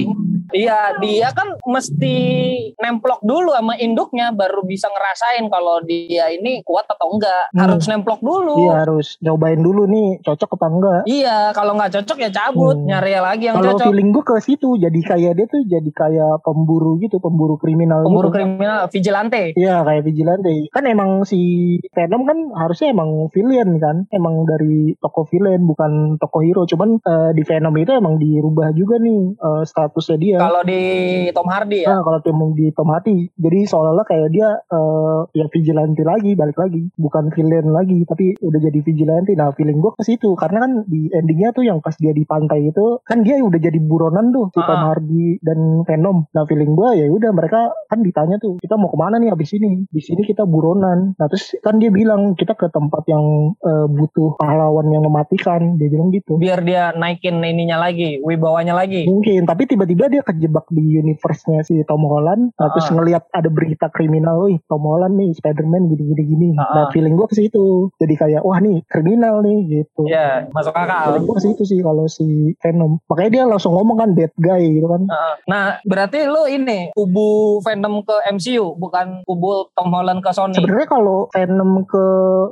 [0.53, 2.17] Iya, dia kan mesti
[2.77, 7.51] nemplok dulu sama induknya baru bisa ngerasain kalau dia ini kuat atau enggak.
[7.53, 7.61] Hmm.
[7.63, 8.55] Harus nemplok dulu.
[8.59, 12.89] Iya harus nyobain dulu nih Cocok apa enggak Iya, kalau nggak cocok ya cabut, Hmm.
[12.89, 13.87] nyari lagi yang Kalau cocok.
[13.89, 18.29] feeling gue ke situ Jadi kayak dia tuh Jadi kayak pemburu gitu Pemburu kriminal Pemburu
[18.29, 19.53] gitu kriminal, vigilante.
[19.55, 21.41] Iya kayak vigilante Kan emang si
[21.91, 27.31] Venom kan harusnya emang villain kan Emang dari toko villain bukan toko hero Cuman eh,
[27.33, 30.83] di Venom itu emang dirubah juga nih eh, statusnya dia Kalau di
[31.31, 31.95] Tom Hardy ya.
[31.95, 36.59] Nah, kalau tim di Tom Hardy, jadi seolah-olah kayak dia eh, ya vigilante lagi, balik
[36.59, 39.33] lagi, bukan villain lagi, tapi udah jadi vigilante.
[39.39, 42.73] Nah, feeling gue ke situ, karena kan di endingnya tuh yang pas dia di pantai
[42.73, 44.97] itu, kan dia udah jadi buronan tuh si Tom Ah.
[44.97, 46.27] Hardy dan Venom.
[46.33, 49.55] Nah, feeling gue ya udah mereka kan ditanya tuh, kita mau ke mana nih abis
[49.55, 49.85] ini?
[49.87, 51.15] Di sini kita buronan.
[51.21, 55.89] Nah, terus kan dia bilang kita ke tempat yang eh, butuh pahlawan yang mematikan, dia
[55.93, 56.41] bilang gitu.
[56.41, 59.05] Biar dia naikin ininya lagi, wibawanya lagi.
[59.05, 62.71] Mungkin, tapi tiba-tiba dia kejebak di universe-nya si Tom Holland, Ah.
[62.73, 66.49] terus ngelihat ada berita kriminal, wih Tom Holland nih Spider-Man gini-gini gini.
[66.57, 66.71] Ah.
[66.73, 67.91] Nah, feeling gue ke situ.
[67.99, 70.07] Jadi kayak wah nih kriminal nih gitu.
[70.07, 71.13] Iya, masuk akal.
[71.13, 72.99] Feeling gue ke situ sih kalau si Venom.
[73.07, 75.03] Makanya dia langsung ngomong kan bad guy gitu kan.
[75.07, 75.35] Heeh.
[75.47, 80.55] Nah, berarti lu ini kubu Venom ke MCU, bukan kubu Tom Holland ke Sony.
[80.57, 82.05] Sebenarnya kalau Venom ke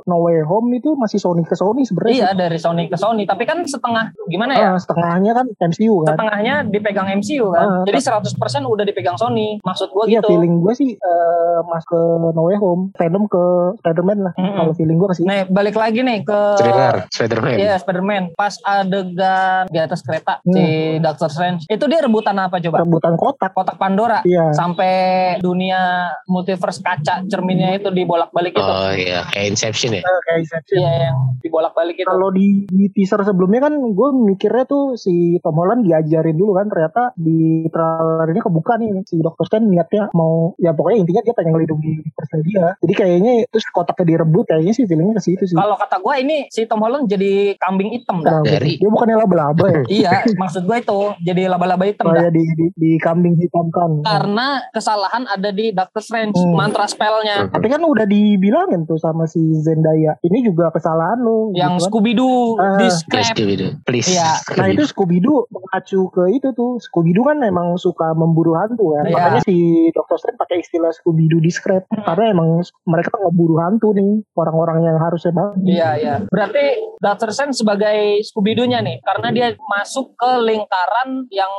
[0.05, 2.13] No Way Home itu masih Sony ke Sony sebenarnya.
[2.13, 2.37] Iya, sih.
[2.37, 3.23] dari Sony ke Sony.
[3.23, 4.67] Tapi kan setengah, gimana ya?
[4.75, 6.15] Ah, setengahnya kan MCU kan.
[6.17, 7.60] Setengahnya dipegang MCU kan.
[7.61, 8.33] Ah, Jadi 100%
[8.65, 9.61] udah dipegang Sony.
[9.61, 10.29] Maksud gua Iya gitu.
[10.29, 11.99] feeling gue sih eh, mas ke
[12.31, 13.43] No Way Home, Venom ke
[13.77, 14.33] Spider-Man lah.
[14.35, 14.55] Mm-mm.
[14.55, 15.25] Kalau feeling gue situ.
[15.25, 17.57] Nih, balik lagi nih ke Trailer Spider-Man.
[17.57, 18.23] Iya, Spider-Man.
[18.33, 20.53] Pas adegan di atas kereta Hmm.
[20.53, 20.65] si
[20.97, 21.61] Doctor Strange.
[21.65, 22.81] Itu dia rebutan apa coba?
[22.81, 23.51] Rebutan kotak.
[23.51, 24.23] Kotak Pandora.
[24.23, 24.51] Iya.
[24.51, 24.93] Sampai
[25.37, 25.79] dunia
[26.25, 28.61] multiverse kaca cerminnya itu dibolak-balik itu.
[28.61, 30.01] Oh iya kayak Inception ya.
[30.01, 30.77] Eh, kayak Inception.
[30.77, 32.07] Iya, yang dibolak-balik itu.
[32.07, 36.67] Kalau di, di teaser sebelumnya kan gue mikirnya tuh si Tom Holland diajarin dulu kan
[36.67, 39.43] ternyata di trailernya kebuka nih si Dr.
[39.43, 42.65] Strange niatnya mau ya pokoknya intinya dia pengen ngelindungi universe dia.
[42.77, 45.55] Jadi kayaknya terus kotaknya direbut kayaknya sih feelingnya ke situ sih.
[45.55, 48.39] Kalau kata gue ini si Tom Holland jadi kambing hitam dah.
[48.39, 48.49] Kenapa?
[48.49, 49.81] dari- Dia bukannya laba-laba ya?
[50.01, 52.23] iya, maksud gue itu jadi laba-laba hitam Oh dah.
[52.23, 54.01] ya di, di, di kambing hitamkan.
[54.01, 56.55] Karena kesalahan ada di Doctor Strange, Hmm.
[56.55, 57.47] mantra spellnya.
[57.47, 60.15] Tapi kan udah dibilangin tuh sama si Zendaya.
[60.19, 61.51] Ini juga kesalahan lo.
[61.51, 61.89] Yang gitu kan.
[61.91, 63.25] Scooby-Doo Ah, di Please, scrap.
[63.27, 63.69] Scooby-Doo.
[63.83, 64.09] Please.
[64.09, 64.29] Iya.
[64.53, 66.71] Nah itu Scooby-Doo mengacu ke itu tuh.
[66.79, 69.05] Scooby-Doo kan emang suka memburu hantu kan.
[69.07, 69.15] Iya.
[69.15, 69.57] Makanya si
[69.93, 70.17] Dr.
[70.17, 71.85] Strange pakai istilah Scooby-Doo discreet.
[71.89, 74.21] Karena emang mereka ngeburu hantu nih.
[74.33, 75.57] Orang-orang yang harusnya banget.
[75.63, 76.15] Iya, iya.
[76.27, 76.65] Berarti
[77.01, 81.49] Doctor Strange sebagai Scooby-Doo-nya nih, karena dia masuk ke lingkaran yang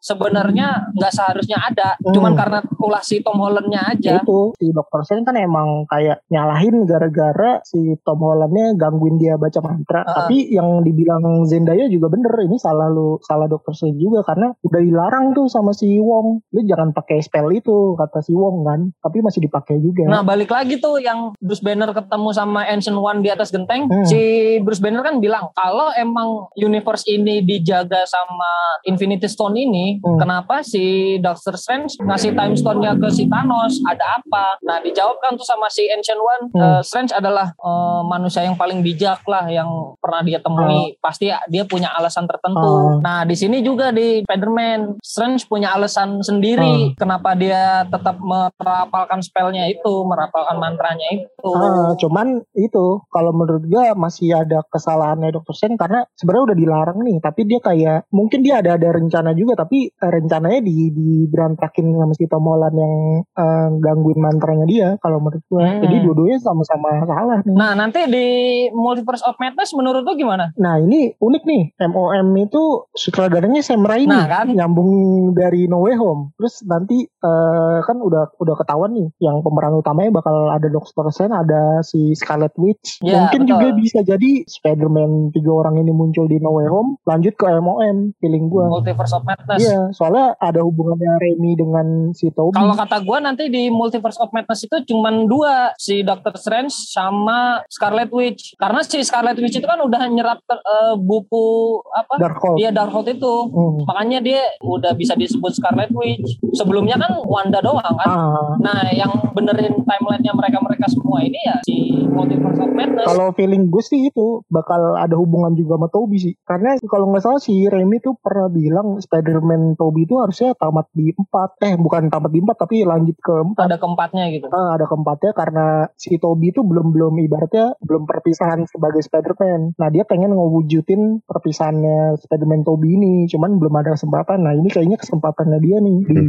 [0.00, 2.12] sebenarnya nggak seharusnya ada, Hmm.
[2.16, 4.24] cuman karena ulah si Tom Holland-nya aja.
[4.24, 5.04] Itu si Dr.
[5.04, 10.00] Strange kan emang kayak nyalahin gara-gara si Tom Hollandnya gangguin dia baca mantra.
[10.04, 10.24] Ah.
[10.24, 12.32] Tapi yang dibilang Zendaya juga bener.
[12.40, 13.76] Ini salah lu, salah Dr.
[13.76, 16.42] Strange juga karena udah dilarang tuh sama si Wong.
[16.50, 18.80] Lu jangan pakai spell itu kata si Wong kan.
[19.00, 20.06] Tapi masih dipakai juga.
[20.06, 24.06] Nah balik lagi tuh yang Bruce Banner ketemu sama Ancient One di atas genteng, Hmm.
[24.06, 24.20] si
[24.60, 28.50] Bruce Banner kan bilang kalau emang universe ini dijaga sama
[28.84, 30.18] Infinity Stone ini, Hmm.
[30.18, 33.80] kenapa si Doctor Strange ngasih Time Stone-nya ke si Thanos?
[33.84, 34.58] Ada apa?
[34.62, 36.60] Nah dijawabkan tuh sama si Ancient One, Hmm.
[36.60, 40.96] eh, Strange adalah eh, manusia yang paling bijak lah yang pernah dia temui.
[40.98, 42.60] Pasti dia punya alasan tertentu.
[42.60, 43.00] Hmm.
[43.00, 49.68] Nah di sini juga di Spider-Man, Strange punya alasan sendiri kenapa dia tetap merapalkan spellnya
[49.68, 51.28] itu, merapalkan mantranya itu.
[51.44, 55.52] Ah, cuman itu kalau menurut gua masih ada kesalahannya Dr.
[55.52, 59.60] Strange karena sebenarnya udah dilarang nih tapi dia kayak mungkin dia ada ada rencana juga
[59.60, 64.88] tapi eh, rencananya di di berantakin sama si Tom Holland yang eh, gangguin mantranya dia
[64.98, 65.84] kalau menurut gua Hmm.
[65.84, 68.26] jadi dua-duanya sama-sama salah nih Nah nanti di
[68.70, 70.56] Multiverse of Madness menurut lo gimana?
[70.56, 74.46] Nah ini unik nih MOM itu sutradaranya Sam Raimi Nah, kan?
[74.48, 74.88] nyambung
[75.32, 80.10] dari No Way Home terus nanti eh, kan udah udah ketahuan nih yang pemeran utamanya
[80.14, 83.50] bakal ada Doctor Strange ada si Scarlet Witch Ya, mungkin betul.
[83.56, 88.12] juga bisa jadi Spider-Man tiga orang ini muncul di No Way Home lanjut ke MOM
[88.18, 89.60] feeling gua Multiverse of Madness.
[89.60, 94.30] iya soalnya ada hubungannya Raimi dengan si Tobey Kalau kata gue nanti di Multiverse of
[94.30, 98.54] Madness itu cuman dua si Doctor Strange sama Scarlet Witch.
[98.56, 102.20] Karena si Scarlet Witch itu kan udah nyerap eh, buku apa?
[102.20, 103.34] Darkhold Iya Darkhold itu.
[103.50, 103.82] Hmm.
[103.86, 106.36] Makanya dia udah bisa disebut Scarlet Witch.
[106.52, 108.08] Sebelumnya kan Wanda doang kan.
[108.08, 113.08] Ah, Nah, yang benerin timelinenya mereka-mereka semua ini ya si Multiverse of Madness.
[113.08, 116.34] Kalau feeling gue sih itu bakal ada hubungan juga sama Toby sih.
[116.44, 121.14] Karena kalau nggak salah si Raimi tuh pernah bilang Spider-Man Toby itu harusnya tamat di
[121.16, 121.64] 4.
[121.64, 123.64] Eh bukan tamat di 4 tapi lanjut ke 4.
[123.70, 124.46] ada keempatnya gitu.
[124.52, 129.78] Ah, ada keempatnya karena si Toby itu belum belum ibaratnya belum perpisahan sebagai Spider-Man.
[129.78, 134.42] Nah dia pengen ngewujudin perpisahannya Spider-Man Toby ini, cuman belum ada kesempatan.
[134.42, 136.24] Nah ini kayaknya kesempatannya dia nih di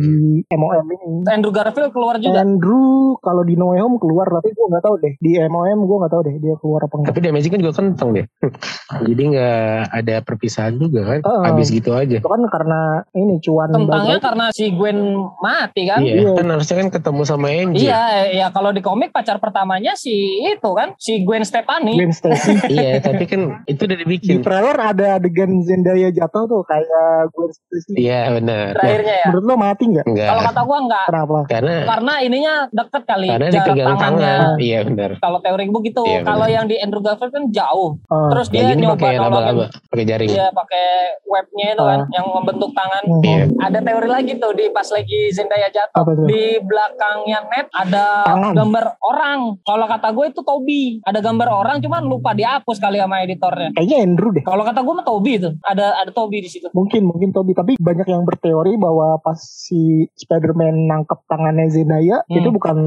[0.52, 1.24] MOM ini.
[1.32, 2.44] Andrew Garfield keluar juga.
[2.44, 5.98] Andrew kalau di No Way Home keluar tapi gue nggak tahu deh di MOM gue
[6.04, 7.10] nggak tahu deh dia keluar apa enggak.
[7.16, 8.26] Tapi damage kan juga kentang deh.
[9.08, 11.20] Jadi nggak ada perpisahan juga kan.
[11.24, 11.48] Oh.
[11.48, 12.20] Habis gitu aja.
[12.20, 15.00] Itu kan karena ini cuan Tentangnya karena si Gwen
[15.40, 16.04] mati kan.
[16.04, 16.32] Iya, Iya.
[16.36, 17.88] kan harusnya kan ketemu sama MJ.
[17.88, 18.04] Iya,
[18.36, 21.96] ya kalau di komik pacar pertamanya si itu kan, si Gwen Stefani.
[21.96, 22.52] Gwen Stacy.
[22.76, 24.44] iya, tapi kan itu udah di dibikin.
[24.44, 27.94] trailer ada adegan Zendaya jatuh tuh kayak Gwen Stacy.
[28.02, 28.72] Iya, benar.
[28.74, 29.26] Terakhirnya ya.
[29.28, 30.06] Menurut lo mati nggak?
[30.06, 30.28] Enggak.
[30.28, 31.40] Kalau kata gua enggak, Kenapa?
[31.46, 34.34] Karena karena ininya deket kali karena jarak dipegang tangannya.
[34.34, 34.58] tangan.
[34.58, 35.10] Iya, benar.
[35.18, 37.90] Kalau teori gue gitu, Iya, kalau yang di Andrew Garfield kan jauh.
[38.08, 40.30] Ah, Terus dia nyoba pakai nolongin laba-laba, pakai jaring.
[40.30, 40.86] dia pakai
[41.24, 42.08] webnya itu kan, Ah.
[42.12, 43.04] yang membentuk tangan.
[43.04, 43.24] hmm.
[43.24, 43.44] Iya.
[43.62, 45.96] Ada teori lagi tuh di pas lagi Zendaya jatuh.
[45.96, 46.12] Apa?
[46.24, 48.54] Di belakangnya net ada Tangan.
[48.54, 49.40] gambar orang.
[49.62, 50.84] Kalau kata gue itu Toby.
[51.02, 53.70] Ada gambar orang cuman lupa dihapus kali sama editornya.
[53.72, 54.42] Kayaknya Andrew deh.
[54.42, 55.50] Kalau kata gue mah Toby itu.
[55.62, 56.68] Ada ada Toby di situ.
[56.72, 62.38] Mungkin mungkin Toby tapi banyak yang berteori bahwa pas si Spider-Man nangkep tangannya Zendaya Hmm.
[62.40, 62.78] itu bukan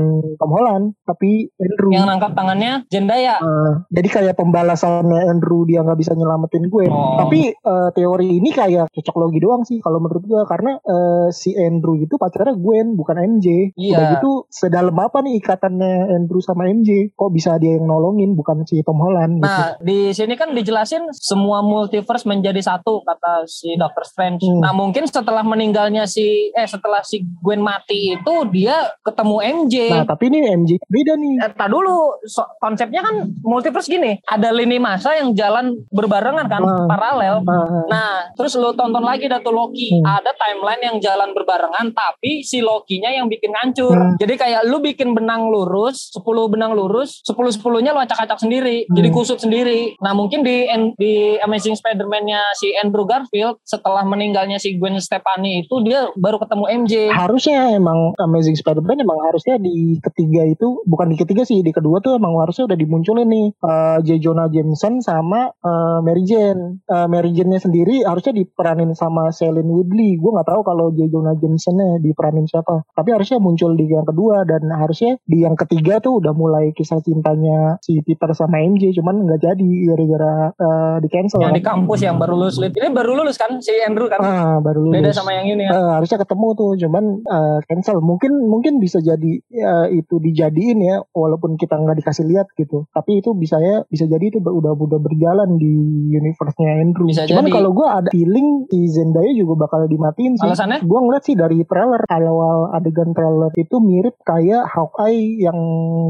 [0.41, 1.91] Tom Holland tapi Andrew.
[1.93, 3.37] Yang nangkap tangannya Zendaya.
[3.39, 6.87] Ah, jadi kayak pembalasannya Andrew dia nggak bisa nyelamatin gue.
[6.89, 7.21] Oh.
[7.21, 11.53] Tapi eh, teori ini kayak cocok logi doang sih kalau menurut gue karena eh, si
[11.53, 13.75] Andrew itu pacarnya Gwen bukan MJ.
[13.75, 13.97] Iya.
[13.99, 17.11] Udah gitu sedalam apa nih ikatannya Andrew sama MJ?
[17.13, 19.43] Kok bisa dia yang nolongin bukan si Tom Holland?
[19.43, 19.51] gitu.
[19.51, 24.47] Nah, di sini kan dijelasin semua multiverse menjadi satu kata si Doctor Strange.
[24.47, 24.63] Hmm.
[24.63, 29.75] Nah, mungkin setelah meninggalnya si eh setelah si Gwen mati itu dia ketemu MJ.
[29.91, 31.35] Nah tapi ini MJ beda nih.
[31.41, 36.87] Eh, dulu So- konsepnya kan multiverse gini ada lini masa yang jalan berbarengan kan Hmm.
[36.87, 40.21] paralel Ah, nah terus lu tonton lagi dah tuh Loki Hmm.
[40.21, 44.15] ada timeline yang jalan berbarengan tapi si Loki-nya yang bikin ngancur Hmm.
[44.21, 48.85] jadi kayak lu bikin benang lurus 10 benang lurus 10 10 nya lu acak-acak sendiri
[48.85, 48.95] Hmm.
[48.95, 54.77] jadi kusut sendiri nah mungkin di di Amazing Spider-Man-nya si Andrew Garfield setelah meninggalnya si
[54.77, 56.93] Gwen Step Stefani itu dia baru ketemu MJ.
[57.09, 62.05] harusnya emang Amazing Spider-Man emang harusnya di ketiga itu bukan di ketiga sih di kedua
[62.05, 64.21] tuh emang harusnya udah dimunculin nih eh, J.
[64.21, 70.21] Jonah Jameson sama eh, Mary Jane Eh, Mary Jane-nya sendiri harusnya diperanin sama Celine Woodley
[70.21, 71.09] gue nggak tahu kalau J.
[71.09, 76.05] Jonah Jameson-nya diperanin siapa tapi harusnya muncul di yang kedua dan harusnya di yang ketiga
[76.05, 81.09] tuh udah mulai kisah cintanya si Peter sama MJ cuman nggak jadi gara-gara eh, di
[81.09, 82.61] cancel Yang di kampus yang baru lulus.
[82.61, 84.21] Ini baru lulus kan si Andrew kan.
[84.21, 85.73] ah baru lulus Beda sama yang ini ya.
[85.73, 88.03] Eh, harusnya ketemu tuh cuman eh, cancel.
[88.03, 92.91] Mungkin mungkin bisa jadi eh, itu dijadiin ya walaupun kita nggak dikasih lihat gitu.
[92.91, 95.75] Tapi itu bisa ya bisa jadi itu udah udah berjalan di
[96.13, 97.07] universe-nya Andrew.
[97.07, 100.51] Bisa cuman kalau gue ada feeling si Zendaya juga bakal dimatiin sih.
[100.51, 100.83] Alasannya?
[100.85, 105.59] gue ngeliat sih dari trailer awal adegan trailer itu mirip kayak Hawkeye yang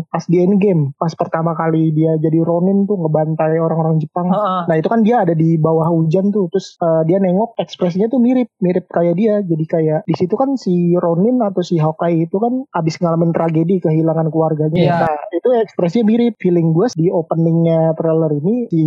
[0.08, 0.96] pas di Endgame.
[0.96, 4.30] Pas pertama kali dia jadi Ronin tuh ngebantai orang-orang Jepang.
[4.30, 4.62] Heeh.
[4.70, 8.20] Nah itu kan dia ada di bawah hujan tuh, terus eh, dia nengok ekspresinya tuh
[8.20, 9.34] mirip, mirip kayak dia.
[9.42, 13.82] Jadi kayak di situ kan si Ronin atau si Hawkeye itu kan abis ngalamin tragedi
[13.82, 14.78] kehilangan keluarganya.
[14.78, 14.96] Iya.
[15.02, 16.38] Nah itu ekspresinya mirip.
[16.38, 18.84] Feeling gue di openingnya trailer ini si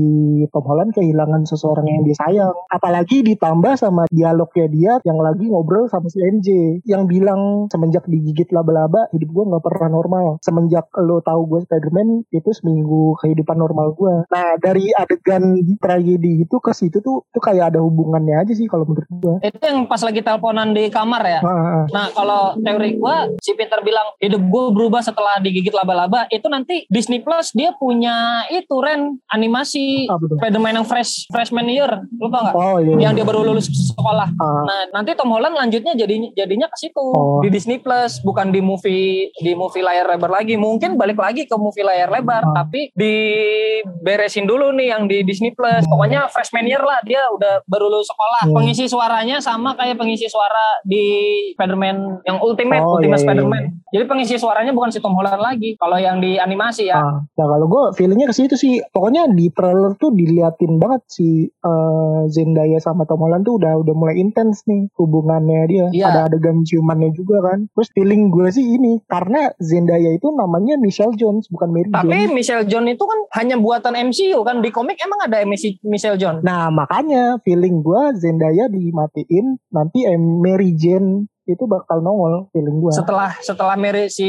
[0.53, 2.55] Tom Holland kehilangan seseorang yang dia sayang.
[2.71, 8.47] Apalagi ditambah sama dialognya dia yang lagi ngobrol sama si MJ, yang bilang semenjak digigit
[8.53, 10.27] laba-laba hidup gue nggak pernah normal.
[10.45, 14.27] Semenjak lo tahu gue Spider-Man itu seminggu kehidupan normal gue.
[14.29, 18.85] Nah dari adegan tragedi itu ke situ tuh tuh kayak ada hubungannya aja sih kalau
[18.85, 19.35] menurut gue.
[19.49, 21.39] Itu yang pas lagi teleponan di kamar ya.
[21.39, 21.83] Ah, ah.
[21.87, 26.83] Nah kalau teori gua si Peter bilang hidup gue berubah setelah digigit laba-laba itu nanti
[26.87, 28.15] Disney Plus dia punya
[28.49, 30.07] itu Ren animasi?
[30.07, 32.55] Spider-Man yang fresh freshman year lupa nggak?
[32.55, 32.95] Oh iya.
[32.99, 34.29] Yang dia baru lulus sekolah.
[34.33, 34.63] Ah.
[34.63, 37.39] Nah nanti Tom Holland lanjutnya jadinya jadinya ke situ Oh.
[37.39, 41.55] di Disney Plus bukan di movie di movie layar lebar lagi mungkin balik lagi ke
[41.55, 42.53] movie layar lebar Ah.
[42.57, 42.89] tapi
[43.91, 48.07] diberesin dulu nih yang di Disney Plus pokoknya freshman year lah dia udah baru lulus
[48.07, 48.55] sekolah Hmm.
[48.55, 51.05] pengisi suaranya sama kayak pengisi suara di
[51.55, 55.39] Spider-Man yang Ultimate Oh, Ultimate iya, iya, Spider-Man jadi pengisi suaranya bukan si Tom Holland
[55.39, 59.29] lagi kalau yang di animasi ya Ah, nah kalau gue feelingnya ke situ sih, pokoknya
[59.29, 64.17] di trailer tuh diliatin banget si eh, Zendaya sama Tom Holland tuh udah udah mulai
[64.17, 65.85] intens nih hubungannya dia.
[65.93, 66.05] Iya.
[66.09, 67.69] Ada adegan ciumannya juga kan.
[67.69, 72.33] Terus feeling gue sih ini karena Zendaya itu namanya Michelle Jones bukan Mary tapi Jane.
[72.33, 76.41] Michelle John itu kan hanya buatan MCU kan di komik emang ada MC Michelle John
[76.41, 82.91] Nah makanya feeling gue Zendaya dimatiin nanti eh, Mary Jane itu bakal nongol feeling gue.
[82.91, 84.27] setelah setelah Mary si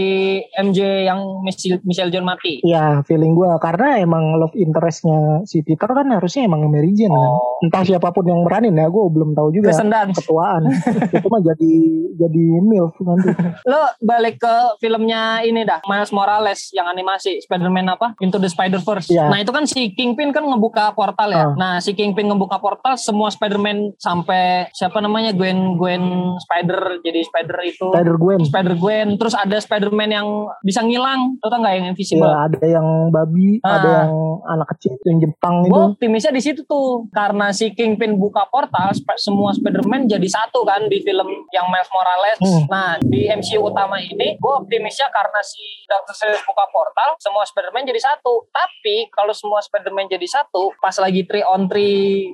[0.54, 2.62] MJ yang Michelle, Michelle John mati.
[2.62, 7.31] Iya feeling gue karena emang love interestnya si Peter kan harusnya emang Mary Jane kan.
[7.35, 7.62] Oh.
[7.66, 9.74] Entah siapa pun yang meranin ya gue belum tahu juga.
[9.74, 10.22] Kristen Dunst.
[10.22, 10.62] ketuaan
[11.18, 11.72] itu mah jadi
[12.18, 13.31] jadi milf nanti
[13.66, 18.14] Lo balik ke filmnya ini dah, Miles Morales yang animasi Spider-Man apa?
[18.22, 19.11] Into the Spider-Verse.
[19.11, 19.31] Iya.
[19.31, 21.44] Nah, itu kan si Kingpin kan ngebuka portal ya.
[21.44, 21.52] Ah.
[21.54, 27.59] Nah, si Kingpin ngebuka portal semua Spider-Man sampai siapa namanya Gwen Gwen Spider jadi Spider
[27.62, 30.29] itu Spider Gwen Spider Gwen, terus ada Spider-Man yang
[30.61, 32.27] bisa ngilang, tau nggak yang invisible?
[32.27, 33.77] ya ada yang babi Ah.
[33.77, 34.12] ada yang
[34.47, 38.92] anak kecil yang Jepang itu Gue optimisnya di situ tuh karena si Kingpin buka portal
[38.92, 42.38] sp- semua Spider-Man jadi satu kan di film yang Miles Morales.
[42.38, 42.62] Hmm.
[42.66, 47.85] Nah di MCU utama ini gue optimisnya karena si Doctor Strange buka portal semua Spider-Man
[47.85, 48.47] jadi satu.
[48.49, 51.79] Tapi kalau semua Spider-Man jadi satu pas lagi 3 on 3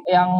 [0.07, 0.31] yang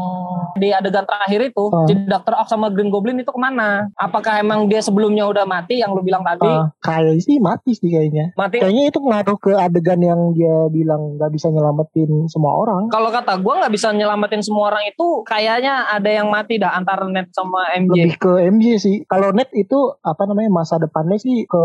[0.55, 1.85] di adegan terakhir itu Ah.
[1.85, 3.89] si Doctor Ock sama Green Goblin itu ke mana?
[4.25, 6.49] Apakah emang dia sebelumnya udah mati yang lu bilang tadi?
[6.49, 11.21] Ah, kayak sih mati sih kayaknya mati kayaknya itu ngaruh ke adegan yang dia bilang
[11.21, 15.93] nggak bisa nyelamatin semua orang kalau kata gue nggak bisa nyelamatin semua orang itu kayaknya
[15.93, 17.93] ada yang mati dah antara Ned sama MJ.
[17.93, 21.61] lebih ke MJ sih kalau net itu apa namanya masa depannya sih ke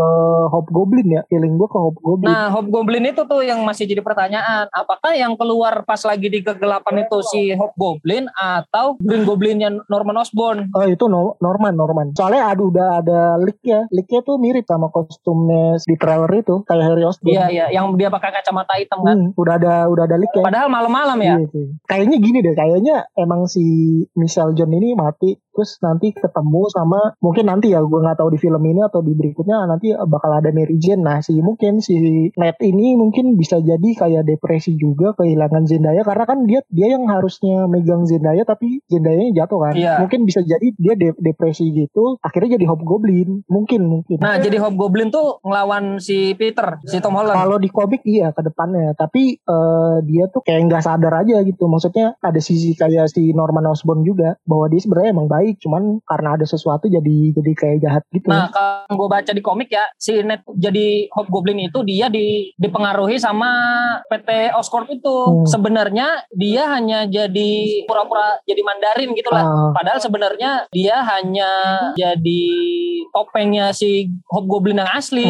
[0.52, 4.68] Hobgoblin ya feeling gue ke Hobgoblin Nah, Hobgoblin itu tuh yang masih jadi pertanyaan.
[4.70, 10.68] Apakah yang keluar pas lagi di kegelapan itu si Hobgoblin atau Green Goblinnya Norman Osborn?
[10.70, 12.12] Oh itu no- Norman Norman.
[12.12, 13.86] Soalnya ada udah ada leak ya.
[13.90, 17.32] Leaknya tuh mirip sama kostumnya di trailer itu kayak Harry Osborn.
[17.32, 19.16] Iya, iya, yang dia pakai kacamata hitam kan.
[19.16, 20.44] Hmm, udah ada udah ada leak ya.
[20.44, 21.34] Padahal malam-malam ya.
[21.40, 21.66] Iya sih.
[21.86, 23.64] Kayaknya gini deh, kayaknya emang si
[24.14, 28.38] Michelle John ini mati terus nanti ketemu sama mungkin nanti ya gue nggak tahu di
[28.38, 31.02] film ini atau di berikutnya nanti bakal ada Mary Jane.
[31.02, 36.24] Nah si mungkin si Ned ini mungkin bisa jadi kayak depresi juga kehilangan Zendaya karena
[36.24, 39.74] kan dia dia yang harusnya megang Zendaya tapi Zendaya jatuh kan.
[39.76, 39.94] Iya.
[40.06, 43.42] Mungkin bisa jadi dia de- depresi gitu akhirnya jadi Hobgoblin.
[43.50, 44.22] Mungkin mungkin.
[44.22, 47.34] Nah, jadi Hobgoblin tuh ngelawan si Peter, si Tom Holland.
[47.34, 51.66] Kalau di komik iya ke depannya, tapi eh, dia tuh kayak nggak sadar aja gitu.
[51.66, 56.38] Maksudnya ada sisi kayak si Norman Osborn juga bahwa dia sebenarnya emang baik, cuman karena
[56.38, 58.30] ada sesuatu jadi jadi kayak jahat gitu.
[58.30, 63.18] Nah, kalau gue baca di komik ya, si Ned jadi Hobgoblin itu dia di, dipengaruhi
[63.18, 63.50] sama
[64.06, 65.16] PT Oscorp itu.
[65.26, 65.46] Hmm.
[65.48, 69.44] Sebenarnya dia hanya jadi pura-pura jadi Mandarin gitu lah.
[69.44, 69.70] Ah.
[69.74, 71.50] Padahal sebenarnya dia hanya
[71.96, 72.19] jadi
[73.10, 75.26] topengnya si Hobgoblin yang asli.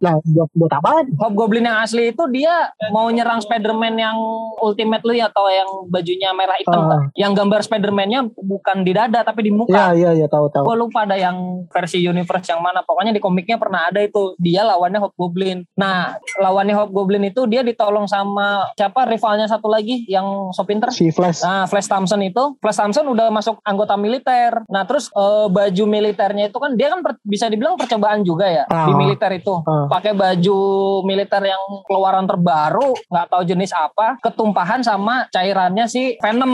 [0.00, 1.04] Nah buat buat apa?
[1.20, 4.16] Hobgoblin yang asli itu dia mau nyerang Spider-Man yang
[4.58, 6.82] ultimately atau yang bajunya merah hitam.
[6.88, 7.02] Ah.
[7.14, 9.84] Yang gambar Spider-Man-nya bukan di dada tapi di Iya muka.
[9.94, 10.64] iya iya tahu tahu.
[10.66, 12.82] Gue lupa ada yang versi universe yang mana.
[12.82, 14.34] Pokoknya di komiknya pernah ada itu.
[14.40, 15.62] Dia lawannya Hobgoblin.
[15.78, 20.90] Nah, lawannya Hobgoblin itu dia ditolong sama siapa rivalnya satu lagi yang so pinter.
[20.90, 21.44] Si Flash.
[21.46, 24.66] Nah, Flash Thompson itu, Flash Thompson udah masuk anggota militer.
[24.66, 28.68] Nah, terus eh, baju militernya itu kan dia kan per- bisa dibilang percobaan juga ya
[28.68, 28.84] Ah.
[28.84, 29.64] di militer itu.
[29.64, 29.88] Ah.
[29.88, 30.58] Pakai baju
[31.02, 36.52] militer yang keluaran terbaru, nggak tahu jenis apa, ketumpahan sama cairannya si Venom.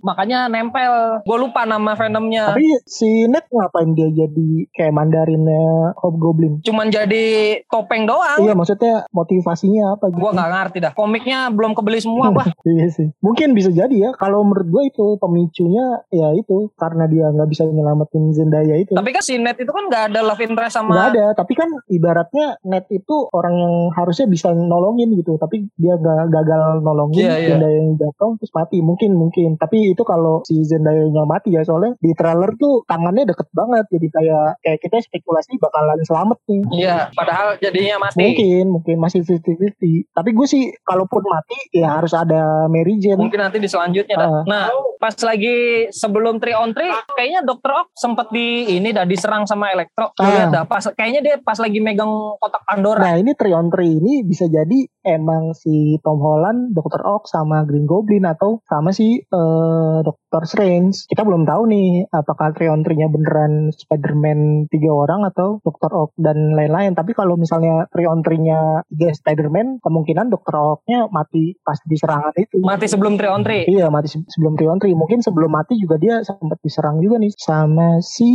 [0.00, 1.18] Makanya nempel.
[1.22, 2.54] Gue lupa nama Venomnya.
[2.54, 6.62] Tapi si Ned ngapain dia jadi kayak Mandarinnya Hobgoblin?
[6.62, 7.24] Cuman jadi
[7.66, 8.38] topeng doang.
[8.38, 10.20] Iya maksudnya motivasinya apa gitu?
[10.20, 10.92] Gue nggak ngerti dah.
[10.92, 12.46] Komiknya belum kebeli semua, bah.
[12.68, 13.10] iya sih.
[13.18, 14.10] Mungkin bisa jadi ya.
[14.14, 18.91] Kalau menurut gue itu pemicunya ya itu karena dia nggak bisa nyelamatin Zendaya itu.
[18.92, 21.26] Tapi kan si Ned itu kan nggak ada love interest Nggak sama ada.
[21.36, 25.36] Tapi kan ibaratnya Ned itu orang yang harusnya bisa nolongin gitu.
[25.40, 27.48] Tapi dia nggak gagal nolongin Iya, iya.
[27.56, 28.78] Zendaya yang jatuh terus mati.
[28.80, 29.56] Mungkin mungkin.
[29.56, 33.84] Tapi itu kalau si Zendaya nya mati ya soalnya di trailer tuh tangannya deket banget.
[33.92, 36.62] Jadi kayak kayak kita spekulasi bakalan selamat nih.
[36.82, 38.18] Iya, padahal jadinya mati.
[38.22, 40.10] Mungkin, mungkin masih 50-50.
[40.12, 43.20] Tapi gue sih, kalaupun mati, ya harus ada Mary Jane.
[43.20, 44.28] Mungkin nanti di selanjutnya dah.
[44.28, 44.42] Ah.
[44.46, 44.64] Nah,
[45.02, 47.74] pas lagi sebelum 3 on 3, kayaknya Dr.
[47.74, 50.14] Ock sempet di ini dah diserang sama Electro.
[50.14, 50.30] Gua Ah.
[50.30, 53.02] lihat dah, pas kayaknya dia pas lagi megang kotak Pandora.
[53.02, 57.02] Nah ini 3 on 3 ini bisa jadi emang si Tom Holland, Dr.
[57.02, 60.42] Ock sama Green Goblin atau sama si eh, Dr.
[60.46, 61.06] Strange.
[61.06, 65.90] Kita belum tahu nih apakah 3 on 3-nya beneran Spider-Man tiga orang atau Dr.
[65.92, 66.94] Ock dan lain-lain.
[66.94, 70.54] Tapi kalau misalnya 3 on 3-nya tiga Spider-Man, kemungkinan Dr.
[70.56, 72.62] Ock-nya mati pas di serangan itu.
[72.62, 73.68] Mati sebelum 3 on 3.
[73.68, 77.18] Iya mati se- sebelum 3 on 3 Mungkin sebelum mati juga dia sempat diserang juga
[77.18, 78.30] nih Sama si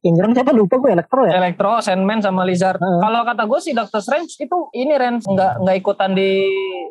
[0.00, 2.80] Yang nyerang siapa lupa gue Elektro ya Electro, Sandman sama Lizard.
[2.80, 3.00] Heeh.
[3.02, 6.46] Kalau kata gue sih Doctor Strange itu ini Ren nggak nggak ikutan di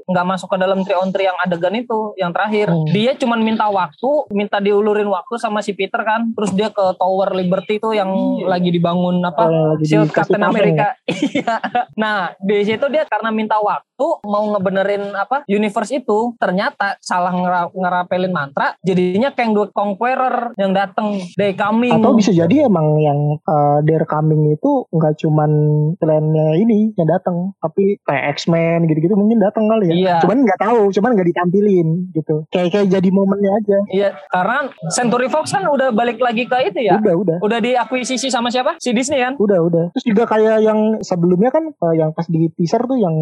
[0.06, 2.70] nggak masuk ke dalam 3 on 3 yang adegan itu yang terakhir.
[2.70, 2.86] Hmm.
[2.94, 6.30] Dia cuman minta waktu, minta diulurin waktu sama si Peter kan.
[6.38, 8.10] Terus dia ke Tower Liberty tuh yang
[8.46, 9.50] lagi dibangun apa?
[9.50, 10.94] Oh, Shield Captain America.
[11.16, 11.58] Iya.
[11.98, 13.95] nah, di situ dia karena minta waktu
[14.26, 15.48] mau ngebenerin apa?
[15.48, 21.96] Universe itu ternyata salah ngera- ngerapelin mantra, jadinya Kang the Conqueror yang datang day coming.
[21.96, 25.52] Atau bisa jadi emang yang uh, Dare Coming itu nggak cuman
[25.98, 29.96] plannya ini yang datang, tapi kayak X-Men gitu-gitu mungkin datang kali ya.
[29.96, 30.16] Iya.
[30.24, 32.36] Cuman nggak tahu, cuman nggak ditampilin gitu.
[32.52, 33.78] Kayak kayak jadi momennya aja.
[33.92, 34.58] Iya, karena
[34.92, 37.00] Century Fox kan udah balik lagi ke itu ya.
[37.00, 37.38] Udah udah.
[37.42, 38.76] Udah diakuisisi sama siapa?
[38.82, 39.40] Si Disney kan?
[39.40, 39.86] Udah udah.
[39.96, 43.16] Terus juga kayak yang sebelumnya kan uh, yang pas di teaser tuh yang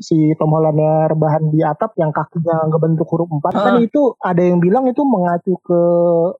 [0.00, 3.78] si Tom Hollandnya rebahan di atap yang kakinya ngebentuk huruf 4 kan Ah.
[3.78, 5.80] itu ada yang bilang itu mengacu ke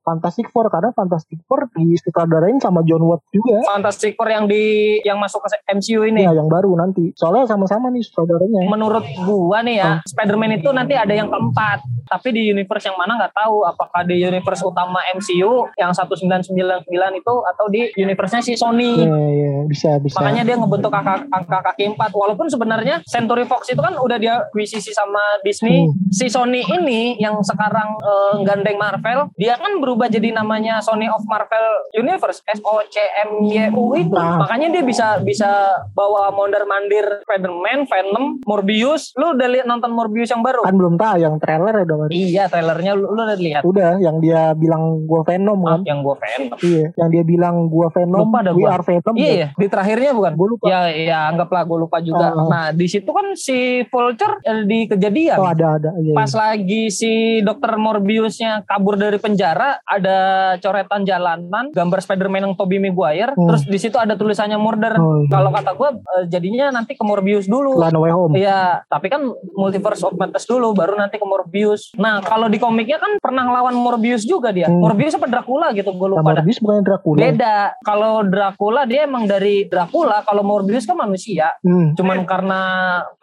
[0.01, 3.61] Fantastic Four karena Fantastic Four disutradarain sama John Watts juga.
[3.69, 6.25] Fantastic Four yang di yang masuk ke MCU ini.
[6.25, 7.13] Ya, yang baru nanti.
[7.15, 8.65] Soalnya sama-sama nih sutradaranya.
[8.65, 11.85] Menurut gua nih ya, Spider-Man itu nanti ada yang keempat.
[12.09, 13.63] Tapi di universe yang mana nggak tahu.
[13.69, 19.05] Apakah di universe utama MCU yang 1999 itu atau di universe-nya si Sony.
[19.05, 20.17] Iya, iya, bisa, bisa.
[20.19, 22.11] Makanya dia ngebentuk angka, angka kaki empat.
[22.17, 25.83] Walaupun sebenarnya Century Fox itu kan udah dia akuisisi sama Disney.
[25.83, 25.91] Hmm.
[26.15, 31.27] Si Sony ini yang sekarang eh, gandeng Marvel, dia kan berubah jadi namanya Sony of
[31.27, 31.67] Marvel
[31.99, 34.15] Universe S O C M Y U itu.
[34.15, 34.39] Nah.
[34.39, 35.51] Makanya dia bisa bisa
[35.91, 39.11] bawa mondar mandir Spider-Man, Venom, Morbius.
[39.19, 40.63] Lu udah lihat nonton Morbius yang baru?
[40.63, 42.11] kan belum tayang trailer ya udah Mas.
[42.13, 43.63] Iya, trailernya lu, lu udah lihat.
[43.67, 45.81] Udah yang dia bilang gua Venom Ah, kan.
[45.89, 46.59] yang gua Venom.
[46.61, 48.77] Iya, yang dia bilang gua Venom, Lupa dah we gua.
[48.77, 49.15] are Venom.
[49.17, 49.49] Iya, iya.
[49.57, 50.33] Di terakhirnya bukan?
[50.37, 50.65] Gue lupa.
[50.69, 52.27] Ya, ya anggaplah gue lupa juga.
[52.37, 52.47] Oh.
[52.47, 55.41] Nah, di situ kan si Vulture eh, di kejadian.
[55.41, 55.91] Oh, ada ada.
[55.97, 56.13] Iya.
[56.13, 60.19] Pas lagi si dokter Morbiusnya kabur dari penjara, ada
[60.61, 63.49] coretan jalanan, gambar Spider-Man yang Tobey Maguire, Hmm.
[63.49, 65.01] terus di situ ada tulisannya murder.
[65.01, 65.33] Oh, iya.
[65.33, 67.81] Kalau kata gue eh, jadinya nanti ke Morbius dulu.
[67.81, 68.35] Lan Way Home.
[68.37, 69.25] Iya, tapi kan
[69.57, 71.95] multiverse of madness dulu, baru nanti ke Morbius.
[71.97, 74.69] Nah, kalau di komiknya kan pernah ngelawan Morbius juga dia.
[74.69, 74.83] Hmm.
[74.83, 76.43] Morbius apa Dracula gitu, gue lupa dah.
[76.43, 77.19] Morbius bukan Dracula.
[77.23, 77.57] Beda.
[77.81, 81.55] Kalau Dracula dia emang dari Dracula, kalau Morbius kan manusia.
[81.63, 81.95] Hmm.
[81.95, 82.61] Cuman karena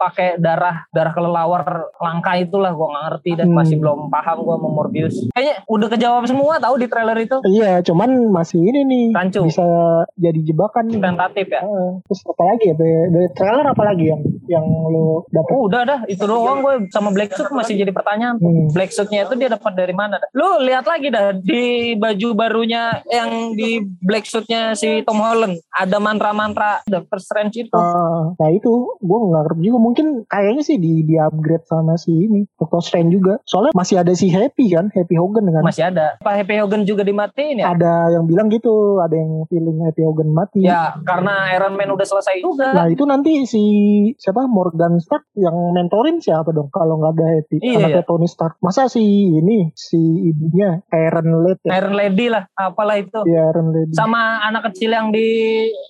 [0.08, 1.62] pakai darah darah kelelawar
[1.94, 3.56] langka itulah gue nggak ngerti dan Hmm.
[3.58, 7.80] masih belum paham gue sama Morbius kayaknya udah kejawab semua tahu di trailer itu Iya,
[7.82, 9.40] cuman masih ini nih Rancu.
[9.42, 9.64] bisa
[10.14, 11.60] jadi jebakan tentatif ya
[12.00, 12.74] terus apa lagi ya?
[12.74, 12.92] Dari,
[13.32, 15.50] trailer apa lagi yang yang lo dapet?
[15.50, 18.70] Oh, udah dah itu doang gue sama Black Suit masih jadi pertanyaan Hmm.
[18.70, 20.28] Black Suitnya itu dia dapat dari mana dah?
[20.30, 25.98] lu lihat lagi dah di baju barunya yang di Black Suitnya si Tom Holland ada
[25.98, 31.02] mantra-mantra Doctor Strange itu Ah, nah itu gue nggak ngerti juga mungkin kayaknya sih di
[31.06, 33.38] di upgrade sama si ini Doctor Strange juga.
[33.46, 36.18] Soalnya masih ada si Happy kan Happy Hogan dengan masih ada.
[36.22, 37.72] Pak Happy Hogan juga dimatiin ya?
[37.72, 40.62] Ada yang bilang gitu ada yang feeling Happy Hogan mati.
[40.64, 42.74] Ya karena Iron Man udah selesai juga.
[42.74, 43.62] Nah itu nanti si
[44.18, 48.08] siapa Morgan Stark yang mentorin siapa dong kalau nggak ada Happy Iya, anaknya iya.
[48.08, 48.54] Tony Stark.
[48.62, 49.02] Masa si
[49.34, 51.66] ini si ibunya Iron Lady?
[51.68, 53.20] Ya, Iron Lady lah apalah itu.
[53.26, 53.92] Iya, Iron Lady.
[53.94, 55.26] Sama anak kecil yang di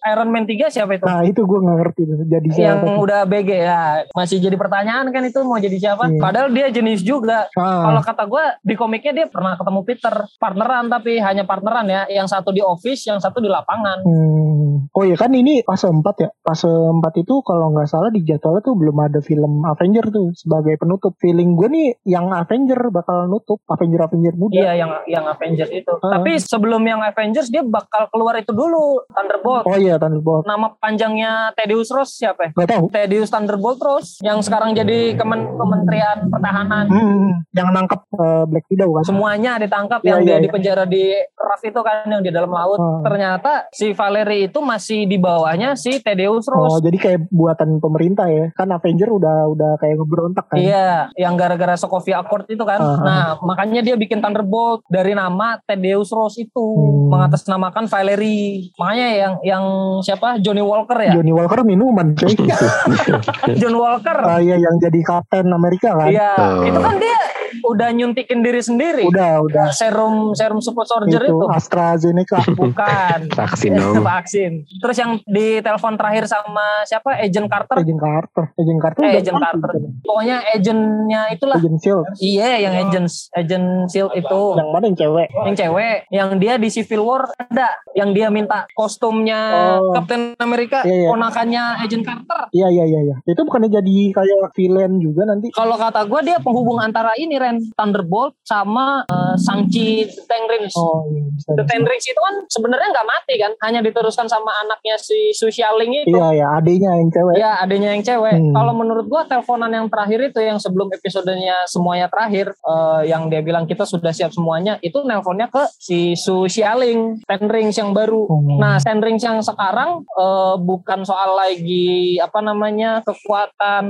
[0.06, 1.04] Iron Man 3 siapa itu?
[1.06, 2.96] Nah itu gue nggak ngerti jadi yang siapa tuh.
[3.04, 6.18] udah BG ya masih jadi pertanyaan kan itu mau jadi siapa Iya.
[6.18, 10.86] padahal dia jenis juga Ah, Kalau kata gue di komiknya dia pernah ketemu Peter partneran
[10.86, 12.02] tapi hanya partneran ya.
[12.08, 14.02] Yang satu di office, yang satu di lapangan.
[14.02, 14.90] Hmm.
[14.90, 16.30] Oh ya kan ini fase 4 ya.
[16.38, 20.76] Fase 4 itu kalau nggak salah di jadwalnya tuh belum ada film Avenger tuh sebagai
[20.76, 21.14] penutup.
[21.16, 24.54] Feeling gue nih yang Avenger bakal nutup Avenger Avenger muda.
[24.56, 25.92] Iya yang yang Avengers itu.
[26.00, 26.18] Ah.
[26.18, 29.64] Tapi sebelum yang Avengers dia bakal keluar itu dulu Thunderbolt.
[29.64, 30.44] Oh iya Thunderbolt.
[30.44, 32.50] Nama panjangnya Thaddeus Ross siapa ya?
[32.56, 32.84] Gak tahu.
[32.88, 33.78] Thaddeus Thunderbolt
[34.20, 36.86] yang sekarang jadi kemen Kementerian Pertahanan.
[36.86, 39.04] Hmm, yang nangkep eh, Black Widow kan.
[39.04, 40.42] Semuanya ditangkap Iya, yang iya, dia iya.
[40.42, 42.78] di penjara di Raf itu kan yang di dalam laut.
[42.78, 43.00] Ah.
[43.02, 46.72] Ternyata si Valerie itu masih di bawahnya si Thaddeus Ross.
[46.72, 48.50] Oh jadi kayak buatan pemerintah ya.
[48.52, 50.56] Kan Avenger udah udah kayak ngeberontak kan.
[50.58, 52.78] Iya, yang gara-gara Sokovia Accord itu kan.
[52.78, 52.98] Ah.
[53.00, 57.08] Nah, makanya dia bikin Thunderbolt dari nama Thaddeus Ross itu Hmm.
[57.08, 58.70] mengatasnamakan Valerie.
[58.76, 59.64] Makanya yang yang
[60.00, 60.36] siapa?
[60.38, 61.12] Johnny Walker ya.
[61.14, 62.34] Johnny Walker minuman coy.
[63.68, 64.16] John Walker.
[64.24, 66.08] Ah, iya yang jadi Kapten Amerika kan.
[66.08, 66.64] Iya, Oh.
[66.64, 67.16] itu kan dia
[67.62, 69.04] udah nyuntikin diri sendiri.
[69.04, 69.66] Udah udah.
[69.70, 71.46] Serum serum super soldier itu itu.
[71.48, 72.40] AstraZeneca.
[72.50, 73.18] Bukan.
[73.38, 74.02] Vaksin dong.
[74.08, 74.52] Vaksin.
[74.78, 77.16] Terus yang di telepon terakhir sama siapa?
[77.16, 77.76] Agent Carter.
[77.76, 78.44] Agent Carter.
[78.54, 79.02] Agent Carter.
[79.02, 79.70] Eh, Agent Carter.
[79.70, 79.82] kan.
[80.00, 81.56] Pokoknya agentnya itulah.
[81.56, 82.04] Agent Shield.
[82.18, 84.40] Iya, yang agent agent Shield itu.
[84.54, 85.28] Yang mana yang cewek?
[85.38, 89.40] yang cewek yang dia di Civil War ada yang dia minta kostumnya
[89.78, 89.94] Oh.
[89.94, 91.08] Captain America Iya, iya.
[91.08, 93.16] ponakannya Agent Carter Iya iya iya iya.
[93.24, 95.48] Itu bukannya jadi kayak villain juga nanti?
[95.50, 100.74] kalau kata gue dia penghubung antara ini Ren Thunderbolt sama uh, Sangchi The Ten Rings
[100.76, 101.50] Oh iya bisa.
[101.54, 101.64] The.
[101.64, 106.04] Ten Rings itu kan sebenarnya nggak mati kan hanya diteruskan sama anaknya si Su Xiaoling
[106.04, 107.34] itu Iya ya adenya yang cewek.
[107.38, 108.36] Ya adanya yang cewek.
[108.36, 108.54] Hmm.
[108.56, 113.40] Kalau menurut gua teleponan yang terakhir itu yang sebelum episodenya semuanya terakhir, eh, yang dia
[113.44, 118.26] bilang kita sudah siap semuanya, itu nelponnya ke si Su Xialing, Ten Rings yang baru.
[118.26, 118.58] Hmm.
[118.58, 123.84] Nah, Ten Rings yang sekarang eh, bukan soal lagi apa namanya kekuatan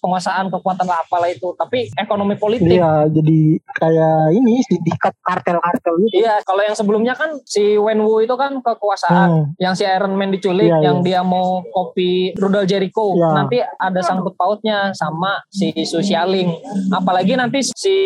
[0.00, 2.78] penguasaan kekuatan apalah itu, tapi ekonomi politik.
[2.78, 3.40] Iya jadi
[3.76, 6.24] kayak ini sindikat kartel-kartel gitu.
[6.24, 9.44] Iya, kalau yang sebelumnya kan si Wenwu itu kan kekuasaan, Hmm.
[9.60, 11.04] yang si Iron Man diculik, Iya, yang iya.
[11.04, 13.14] dia mau kopi rudal Jericho.
[13.16, 13.30] Iya.
[13.36, 16.50] Nanti ada sangkut pautnya sama si Su Xialing.
[16.90, 17.96] Apalagi nanti si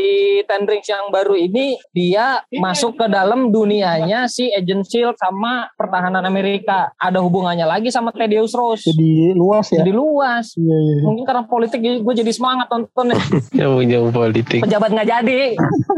[0.44, 6.24] Ten Rings yang baru ini dia masuk ke dalam dunianya si Agent Shield sama pertahanan
[6.24, 6.90] Amerika.
[6.96, 8.84] Ada hubungannya lagi sama Thaddeus Ross.
[8.84, 9.82] Jadi luas ya.
[9.82, 10.54] Jadi luas.
[10.56, 10.94] Iya iya.
[10.98, 11.04] iya.
[11.06, 13.16] Mungkin karena politik gue jadi semangat nontonnya.
[13.56, 14.60] Nyambung-nyambung politik.
[14.70, 15.40] Pejabat nggak jadi.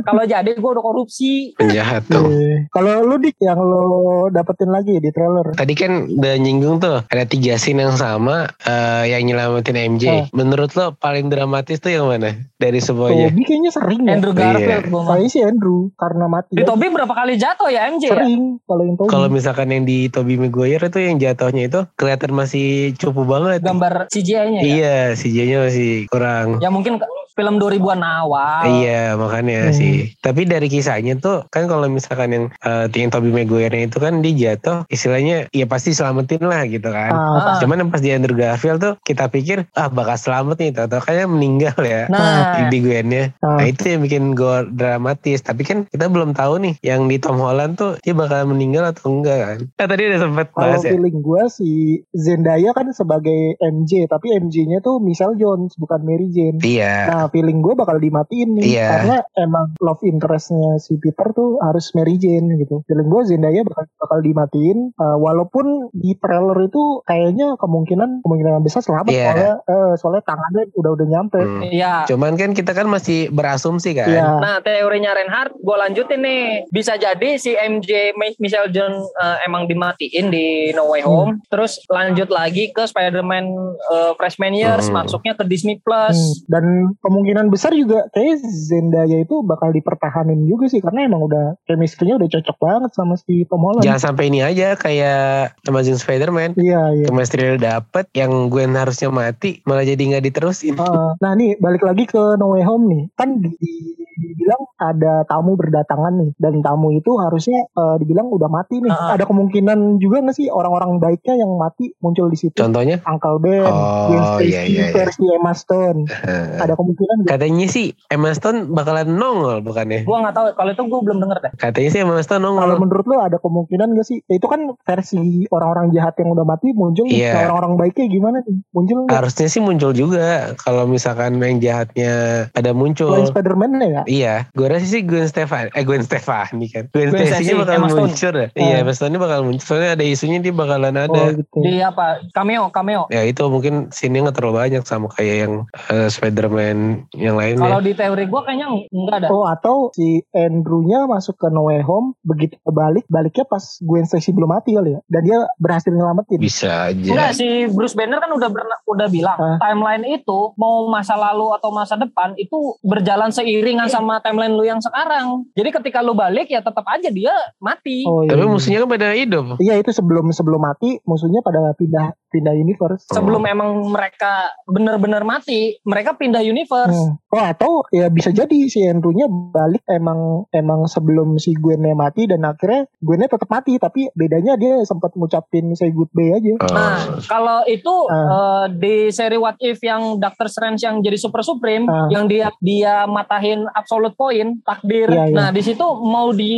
[0.08, 1.52] Kalau jadi gue udah korupsi.
[1.60, 2.24] Penjahat tuh.
[2.24, 2.72] Iya.
[2.72, 3.84] Kalau lu dik yang lo
[4.32, 5.52] dapetin lagi di trailer.
[5.52, 10.04] Tadi kan udah nyinggung tuh ada tiga scene yang sama eh, yang nyelamatin MJ.
[10.08, 10.24] Oh.
[10.32, 13.28] Menurut lo paling dramatis tuh yang mana dari semuanya?
[13.28, 14.16] Toby kayaknya sering ya.
[14.16, 15.20] Andrew Garfield gue mah.
[15.20, 16.56] Saya sih Andrew karena mati.
[16.56, 18.12] Di Toby berapa kali jatuh ya MJ ya?
[18.16, 19.10] Sering kalau yang Toby.
[19.12, 23.60] Kalau misalkan yang di Tobey Maguire itu yang jatuhnya itu kelihatan masih cupu banget.
[23.60, 24.72] Gambar CGI-nya ya?
[24.72, 26.56] Iya, CJ-nya masih kurang.
[26.64, 26.96] Ya mungkin
[27.32, 28.62] film 2000-an awal.
[28.64, 29.74] Iya makanya Hmm.
[29.74, 30.12] sih.
[30.18, 34.32] Tapi dari kisahnya tuh kan kalau misalkan yang uh, yang Tobey Maguire itu kan dia
[34.34, 37.10] jatuh istilahnya ya pasti selamatin lah gitu kan.
[37.10, 37.56] Ah, Ah.
[37.58, 41.78] Cuman pas di Andrew Garfield tuh kita pikir ah bakal selamat nih atau kayaknya meninggal
[41.78, 42.02] ya.
[42.06, 43.32] Nah, di Gwennya.
[43.38, 43.56] Ah.
[43.56, 45.40] Nah itu yang bikin gue dramatis.
[45.40, 49.10] Tapi kan kita belum tahu nih yang di Tom Holland tuh dia bakal meninggal atau
[49.10, 49.58] enggak kan.
[49.72, 50.90] Nah tadi udah Kalau bahas ya.
[50.90, 51.70] feeling gue si
[52.12, 56.58] Zendaya kan sebagai MJ, tapi MJ-nya tuh Michelle Jones bukan Mary Jane.
[56.60, 56.94] Iya.
[57.08, 58.88] Nah Nah, feeling gue bakal dimatiin nih Iya.
[58.90, 62.82] karena emang love interestnya si Peter tuh harus Mary Jane gitu.
[62.84, 68.82] Feeling gue Zendaya bakal bakal dimatiin uh, walaupun di trailer itu kayaknya kemungkinan kemungkinan besar
[68.82, 69.22] selamat Iya.
[69.24, 71.38] soalnya eh, soalnya tangannya udah udah nyampe.
[71.38, 71.62] Hmm.
[71.62, 71.94] Iya.
[72.04, 74.08] Cuman kan kita kan masih berasumsi kan.
[74.08, 74.26] Iya.
[74.36, 80.26] Nah teorinya Reinhardt gue lanjutin nih bisa jadi si MJ Michelle John eh, emang dimatiin
[80.26, 83.44] di No Way Home terus lanjut lagi ke Spider-Man
[83.86, 84.98] eh, Freshman Years Hmm.
[84.98, 86.64] masuknya ke Disney Hmm, Plus Dan
[87.12, 92.28] kemungkinan besar juga kayak Zendaya itu bakal dipertahanin juga sih karena emang udah chemistry-nya udah
[92.32, 93.84] cocok banget sama si Tom Holland.
[93.84, 96.56] Jangan sampai ini aja kayak Amazing Spider-Man.
[96.56, 97.04] Iya, iya.
[97.04, 100.80] Chemistry udah dapet, yang Gwen harusnya mati, malah jadi nggak diterusin.
[100.80, 105.24] Uh, nah nih balik lagi ke No Way Home nih kan di, di- dibilang ada
[105.24, 109.14] tamu berdatangan nih dan tamu itu harusnya uh, dibilang udah mati nih Ah.
[109.14, 113.64] ada kemungkinan juga nggak sih orang-orang baiknya yang mati muncul di situ Contohnya, Uncle Ben,
[113.64, 114.92] Oh, Gwen Stacy iya, iya, iya.
[114.92, 117.30] versi Emma Stone eh, ada kemungkinan nggak?
[117.32, 120.02] katanya sih Emma Stone bakalan nongol bukannya?
[120.02, 122.78] gue nggak tahu kalau itu gue belum denger deh Katanya sih Emma Stone kalau nongol.
[122.80, 127.04] menurut lo ada kemungkinan gak sih itu kan versi orang-orang jahat yang udah mati muncul
[127.04, 127.22] nih.
[127.22, 127.32] Iya.
[127.32, 132.12] Nah, orang-orang baiknya gimana nih muncul nggak Harusnya sih muncul juga kalau misalkan yang jahatnya
[132.50, 133.24] ada selain muncul.
[133.24, 136.84] Spider-Man ya Iya, gue rasa sih Gwen Stefani, eh Gwen Stefani kan.
[136.90, 138.48] Gwen, Gwen Stacy Stacy, bakal muncul dah.
[138.48, 138.58] Oh.
[138.58, 139.64] Iya, Emma Stone bakal muncul.
[139.64, 141.12] Soalnya ada isunya dia bakalan ada.
[141.12, 145.36] oh gitu di apa cameo cameo Ya itu mungkin scene-nya nggak terlalu banyak sama kayak
[145.46, 145.52] yang
[145.88, 147.62] eh, Spider-Man yang lainnya.
[147.62, 151.84] kalau di teori gue kayaknya nggak ada Oh atau si Andrew-nya masuk ke No Way
[151.84, 156.38] Home begitu balik baliknya pas Gwen Stacy belum mati kali ya dan dia berhasil nyelamatin.
[156.40, 157.08] Bisa aja.
[157.08, 158.48] Enggak si Bruce Banner kan udah
[158.88, 159.56] udah bilang Ah.
[159.58, 164.80] timeline itu mau masa lalu atau masa depan itu berjalan seiringan sama timeline lu yang
[164.80, 165.44] sekarang.
[165.52, 168.08] Jadi ketika lu balik ya tetap aja dia mati.
[168.08, 168.32] Oh, iya.
[168.32, 169.44] Tapi musuhnya kan pada hidup.
[169.60, 173.04] Iya itu sebelum sebelum mati musuhnya pada pindah pindah universe.
[173.12, 176.96] Sebelum emang mereka bener-bener mati, mereka pindah universe.
[176.96, 177.20] Hmm.
[177.28, 182.40] Oh atau ya bisa jadi si Andrew-nya balik emang emang sebelum si Gwen-nya mati dan
[182.44, 186.56] akhirnya Gwen-nya tetap mati tapi bedanya dia sempat ngucapin say goodbye aja.
[186.56, 186.72] Oh.
[186.72, 188.16] Nah, kalau itu Ah.
[188.16, 192.08] eh, di seri What If yang Doctor Strange yang jadi Super Supreme, Ah.
[192.08, 195.10] yang dia dia matahin absolute point, takdir.
[195.10, 195.34] Iya, iya.
[195.34, 196.54] Nah, di situ mau di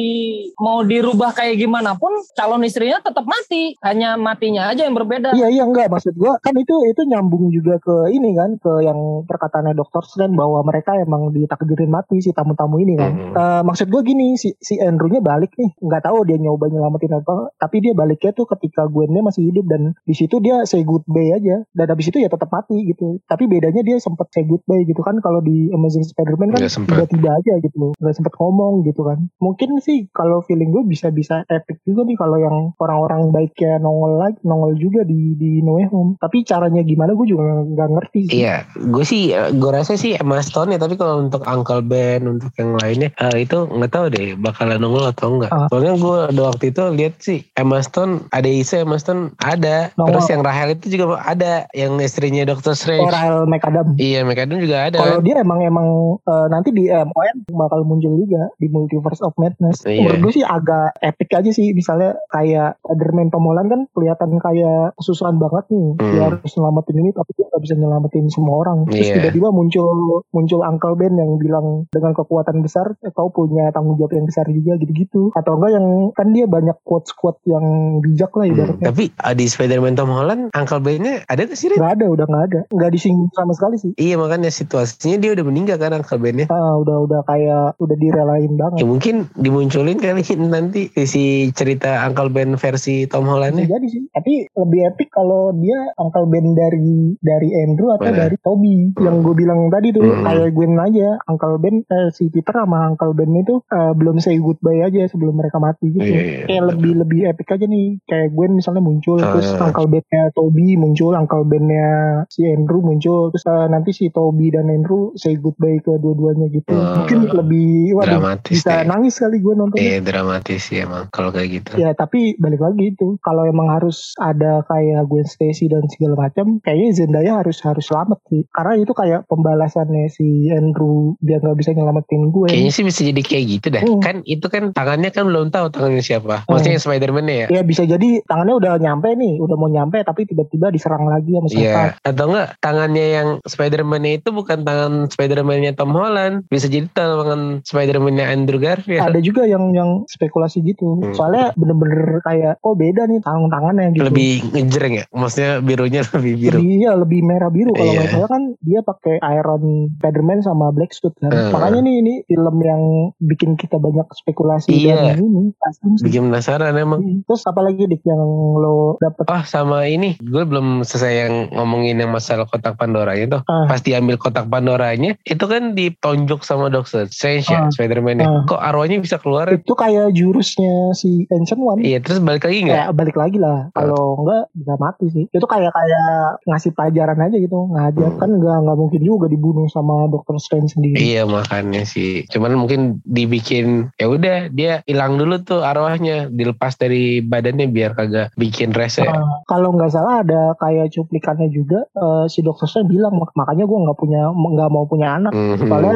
[0.61, 5.33] mau dirubah kayak gimana pun calon istrinya tetap mati, hanya matinya aja yang berbeda.
[5.33, 9.25] Iya iya enggak maksud gua kan itu itu nyambung juga ke ini kan ke yang
[9.25, 10.05] perkataannya Dr.
[10.05, 13.13] Strange bahwa mereka emang ditakdirin mati si tamu-tamu ini kan.
[13.13, 13.33] Mhm.
[13.35, 17.55] Eh, maksud gua gini si si Andrew-nya balik nih nggak tahu dia nyoba nyelamatin apa
[17.57, 21.65] tapi dia baliknya tuh ketika Gwen-nya masih hidup dan di situ dia say goodbye aja
[21.73, 23.19] dan habis itu ya tetap mati gitu.
[23.25, 27.31] Tapi bedanya dia sempat say goodbye gitu kan kalau di Amazing Spider-Man kan Nggak tiba-tiba
[27.39, 29.19] aja gitu nggak sempet ngomong gitu kan.
[29.39, 34.39] Mungkin sih kalau feeling gue bisa-bisa epic juga nih kalau yang orang-orang baiknya nongol lagi
[34.43, 36.11] nongol juga di di No Way Home.
[36.19, 38.43] Tapi caranya gimana gue juga nggak ngerti sih.
[38.45, 40.79] Iya, gue sih, gue rasa sih Emma Stone ya.
[40.81, 45.07] Tapi kalau untuk Uncle Ben, untuk yang lainnya, eh, itu nggak tahu deh bakalan nongol
[45.09, 45.51] atau enggak.
[45.55, 45.69] Ah.
[45.71, 49.95] Soalnya gue ada waktu itu lihat sih Emma Stone ada isu Emma Stone ada.
[49.95, 50.19] Nongol.
[50.19, 53.11] Terus yang Rahel itu juga ada, yang istrinya Doctor Strange.
[53.11, 53.95] Oral McAdam.
[54.01, 54.99] Iya, McAdam juga ada.
[54.99, 55.27] Kalau kan?
[55.27, 55.89] dia emang emang
[56.25, 59.85] eh, nanti di MON bakal muncul juga di Multiverse of Madness.
[59.85, 60.05] Iya.
[60.05, 61.71] Menurut gue sih agak epic aja sih.
[61.71, 65.87] Misalnya kayak Spider-Man Tom Holland kan kelihatan kayak kesusahan banget nih.
[65.97, 66.25] Dia Hmm.
[66.31, 68.79] harus nyelamatin ini tapi dia nggak bisa nyelamatin semua orang.
[68.87, 69.15] Terus Iya.
[69.19, 69.87] tiba-tiba muncul
[70.31, 74.77] muncul Uncle Ben yang bilang dengan kekuatan besar kau punya tanggung jawab yang besar juga
[74.77, 75.31] gitu-gitu.
[75.33, 77.65] Atau enggak yang kan dia banyak quotes-quotes yang
[78.01, 78.87] bijak lah Hmm, ibaratnya.
[78.87, 81.69] Tapi ah, di Spider-Man Tom Holland, Uncle Ben-nya ada gak sih?
[81.69, 82.61] Nggak ada, udah nggak ada.
[82.71, 83.91] Nggak disinggung sama sekali sih.
[83.97, 86.47] Iya makanya situasinya dia udah meninggal kan Uncle Ben-nya.
[86.47, 88.79] Ah, udah udah kayak udah direlain banget.
[88.81, 93.65] Ya mungkin dimunculin kali nanti si cerita Uncle Ben versi Tom Holland-nya.
[93.65, 94.03] Bisa jadi sih.
[94.11, 98.21] Tapi lebih epic kalau dia Uncle Ben dari dari Andrew atau Mana?
[98.21, 98.77] dari Toby.
[98.95, 100.23] Yang gue bilang tadi tuh Hmm.
[100.23, 101.19] kayak Gwen aja.
[101.25, 105.35] Uncle Ben eh, si Peter sama Uncle Ben itu eh, belum say goodbye aja sebelum
[105.35, 106.05] mereka mati gitu.
[106.05, 107.99] Iya, iya, Kayak lebih lebih epic aja nih.
[108.05, 109.33] Kayak Gwen misalnya muncul Ah.
[109.33, 111.89] terus Uncle Ben-nya Toby muncul, Uncle Ben-nya
[112.27, 116.71] si Andrew muncul terus eh, nanti si Toby dan Andrew say goodbye ke dua-duanya gitu.
[116.71, 116.84] Hmm.
[117.03, 118.89] Mungkin lebih waduh Dramatis bisa deh.
[118.89, 119.77] nangis kali gue nonton.
[119.81, 121.71] Iya dramatis sih emang kalau kayak gitu.
[121.81, 126.61] Ya tapi balik lagi itu kalau emang harus ada kayak Gwen Stacy dan segala macam,
[126.63, 128.43] kayaknya Zendaya harus harus selamat sih.
[128.53, 132.49] Karena itu kayak pembalasannya si Andrew dia nggak bisa nyelamatin gue.
[132.51, 133.83] Kayaknya sih bisa jadi kayak gitu dah.
[133.83, 134.01] Hmm.
[134.03, 136.47] Kan itu kan tangannya kan belum tahu tangannya siapa.
[136.47, 137.47] Maksudnya yang Spider-Man ya.
[137.51, 141.49] Ya bisa jadi tangannya udah nyampe nih, udah mau nyampe tapi tiba-tiba diserang lagi sama.
[141.51, 141.99] Iya.
[142.03, 146.47] Atau enggak tangannya yang Spider-Man itu bukan tangan Spider-Man-nya Tom Holland.
[146.51, 148.99] Bisa jadi tolongan Spider-Man-nya Andrew Garfield.
[149.01, 150.99] Ada juga yang yang spekulasi gitu.
[150.99, 151.15] Hmm.
[151.15, 154.05] Soalnya bener-bener kayak oh beda nih tangan tangannya gitu.
[154.07, 156.57] Lebih ngejreng ya, maksudnya birunya lebih biru.
[156.57, 158.01] lebih iya lebih merah biru kalau Iya.
[158.01, 159.63] nggak salah kan dia pakai Iron
[159.95, 161.51] Spiderman sama Black Suit kan Hmm.
[161.51, 162.83] makanya nih ini film yang
[163.19, 165.15] bikin kita banyak spekulasi Iya.
[165.15, 165.53] dan ini
[166.01, 167.01] Bikin penasaran emang.
[167.01, 167.21] Hmm.
[167.25, 168.21] terus apalagi dik yang
[168.55, 173.43] lo dapet Oh sama ini, gue belum selesai yang ngomongin yang masalah kotak Pandoranya tuh.
[173.47, 173.67] Ah.
[173.67, 177.69] Pas diambil kotak Pandoranya, itu kan ditonjok sama Doctor Strange ya, Ah.
[177.69, 178.27] Spider-Man ya.
[178.27, 178.43] Ah.
[178.45, 179.47] Kok arwahnya bisa keluar?
[179.47, 182.77] itu kayak jurusnya si Ancient One Iya, terus balik lagi nggak?
[182.77, 186.07] kayak balik lagi lah kalau enggak bisa mati sih itu kayak kayak
[186.45, 190.97] ngasih pelajaran aja gitu ngajar kan nggak nggak mungkin juga dibunuh sama Doctor Strange sendiri
[190.97, 192.25] Iya makanya sih.
[192.27, 198.35] Cuman mungkin dibikin ya udah dia hilang dulu tuh arwahnya, dilepas dari badannya biar kagak
[198.35, 199.03] bikin rese.
[199.03, 203.65] Uh, kalau nggak salah ada kayak cuplikannya juga uh, si dokter Strange bilang "Mak- makanya
[203.65, 205.65] gue nggak punya nggak mau punya anak Mhm.
[205.65, 205.95] soalnya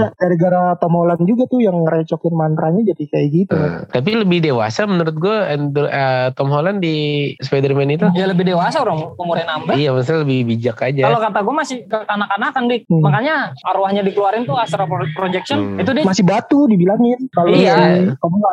[0.49, 4.85] gara-gara Tom Holland juga tuh yang ngerecokin mantranya jadi kayak gitu Eh, tapi lebih dewasa
[4.85, 6.97] menurut gue Andrew- eh, Tom Holland di
[7.39, 8.07] Spider-Man itu.
[8.15, 9.75] Ya lebih dewasa orang umurnya nambah.
[9.75, 11.03] Iya, maksudnya lebih bijak aja.
[11.05, 12.83] Kalau kata gue masih kekanak-kanakan dik.
[12.87, 13.03] Hmm.
[13.03, 15.59] Makanya arwahnya dikeluarin tuh astral pro- projection.
[15.77, 15.81] Hmm.
[15.81, 17.77] Itu dia masih batu dibilangin kalau Iya.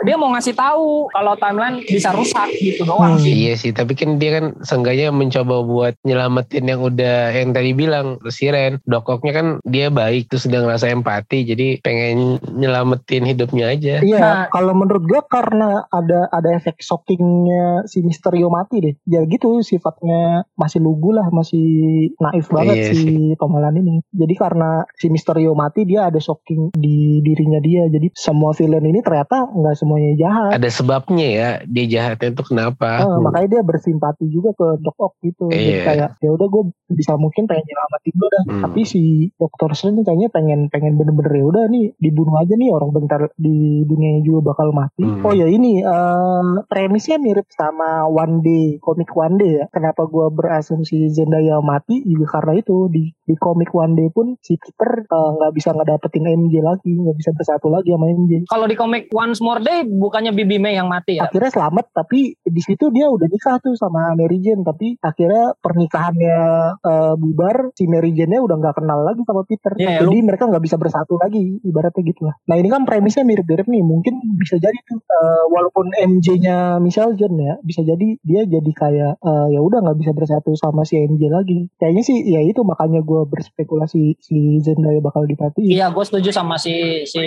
[0.03, 3.23] dia mau ngasih tahu kalau timeline bisa rusak gitu doang Hmm.
[3.23, 3.33] sih.
[3.45, 8.19] Iya sih, tapi kan dia kan seenggaknya mencoba buat nyelamatin yang udah yang tadi bilang
[8.27, 8.81] si Ren.
[8.83, 12.17] Doc Ock-nya kan dia baik terus udah ngerasa empati jadi pengen
[12.49, 14.01] nyelamatin hidupnya aja.
[14.01, 14.45] Iya, Nah.
[14.49, 18.95] kalau menurut gua karena ada ada efek shockingnya si Misterio mati deh.
[19.05, 24.01] Ya gitu sifatnya masih lugu lah, masih naif banget Iya si Tom Holland ini.
[24.09, 27.85] Jadi karena si Misterio mati dia ada shocking di dirinya dia.
[27.85, 30.51] Jadi semua villain ini ternyata nggak semuanya jahat.
[30.57, 33.05] Ada sebabnya ya dia jahatnya tuh kenapa?
[33.05, 35.47] Eh, makanya dia bersimpati juga ke Doc Ock gitu.
[35.47, 35.83] Jadi Iya.
[35.85, 38.43] kayak ya udah gue bisa mungkin pengen nyelamatin lo dah.
[38.47, 38.61] Hmm.
[38.65, 39.01] Tapi si
[39.35, 43.83] Dokter Strange kayaknya pengen pengen bener-bener ya udah nih dibunuh aja nih orang bentar di
[43.83, 45.03] dunia juga bakal mati.
[45.03, 45.27] Hmm.
[45.27, 49.65] Oh ya ini eh, premisnya mirip sama One Day komik One Day ya.
[49.67, 54.55] Kenapa gue berasumsi Zendaya mati juga karena itu di di komik One Day pun si
[54.55, 58.47] Peter eh, nggak bisa ngedapetin MJ lagi, nggak bisa bersatu lagi sama MJ.
[58.47, 61.25] Kalau di komik Once More Day bukannya Bibi May yang mati ya?
[61.25, 66.37] akhirnya selamat tapi di situ dia udah nikah tuh sama Mary Jane tapi akhirnya pernikahannya
[66.79, 70.63] eh, bubar si Mary Jane-nya udah nggak kenal lagi sama Peter Iya, jadi mereka nggak
[70.63, 74.77] bisa bersatu lagi ibaratnya gitu lah nah ini kan premisnya mirip-mirip nih mungkin bisa jadi
[74.85, 79.79] tuh eh, walaupun MJ-nya Michelle John ya bisa jadi dia jadi kayak eh, ya udah
[79.83, 84.37] nggak bisa bersatu sama si MJ lagi kayaknya sih ya itu makanya gue berspekulasi si
[84.59, 86.75] Zendaya bakal dipatiin Iya, gue setuju sama si
[87.07, 87.21] si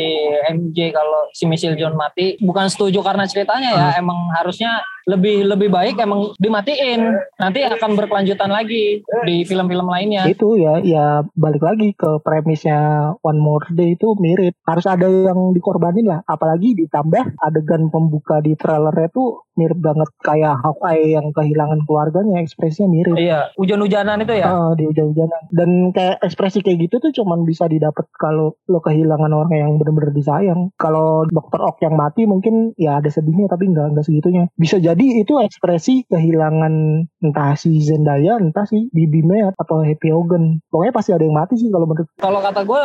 [0.51, 2.37] MJ kalau si Michelle John mati.
[2.37, 4.01] Bukan setuju karena ceritanya ya, Hmm.
[4.05, 7.01] emang harusnya lebih lebih baik emang dimatiin.
[7.41, 10.29] Nanti akan berkelanjutan lagi di film-film lainnya.
[10.29, 14.53] itu ya ya balik lagi ke premisnya One More Day itu mirip.
[14.69, 16.21] Harus ada yang dikorbanin lah.
[16.29, 22.45] Apalagi ditambah adegan pembuka di trailernya tuh mirip banget kayak Hawkeye yang kehilangan keluarganya.
[22.45, 23.17] Ekspresinya mirip.
[23.17, 24.47] Iya, hujan-hujanan itu ya.
[24.47, 25.41] Ah, di hujan-hujanan.
[25.51, 30.13] Dan kayak ekspresi kayak gitu tuh cuman bisa didapat kalau lo kehilangan orang yang bener-bener
[30.13, 30.71] disayang.
[30.77, 34.47] Kalau dokter Ock yang mati mungkin ya ada sedihnya tapi nggak nggak segitunya.
[34.55, 36.73] Bisa jadi itu ekspresi kehilangan
[37.21, 41.55] entah si Zendaya entah si Bibi May atau Happy Hogan pokoknya pasti ada yang mati
[41.55, 42.83] sih kalau menurut Kalau kata gue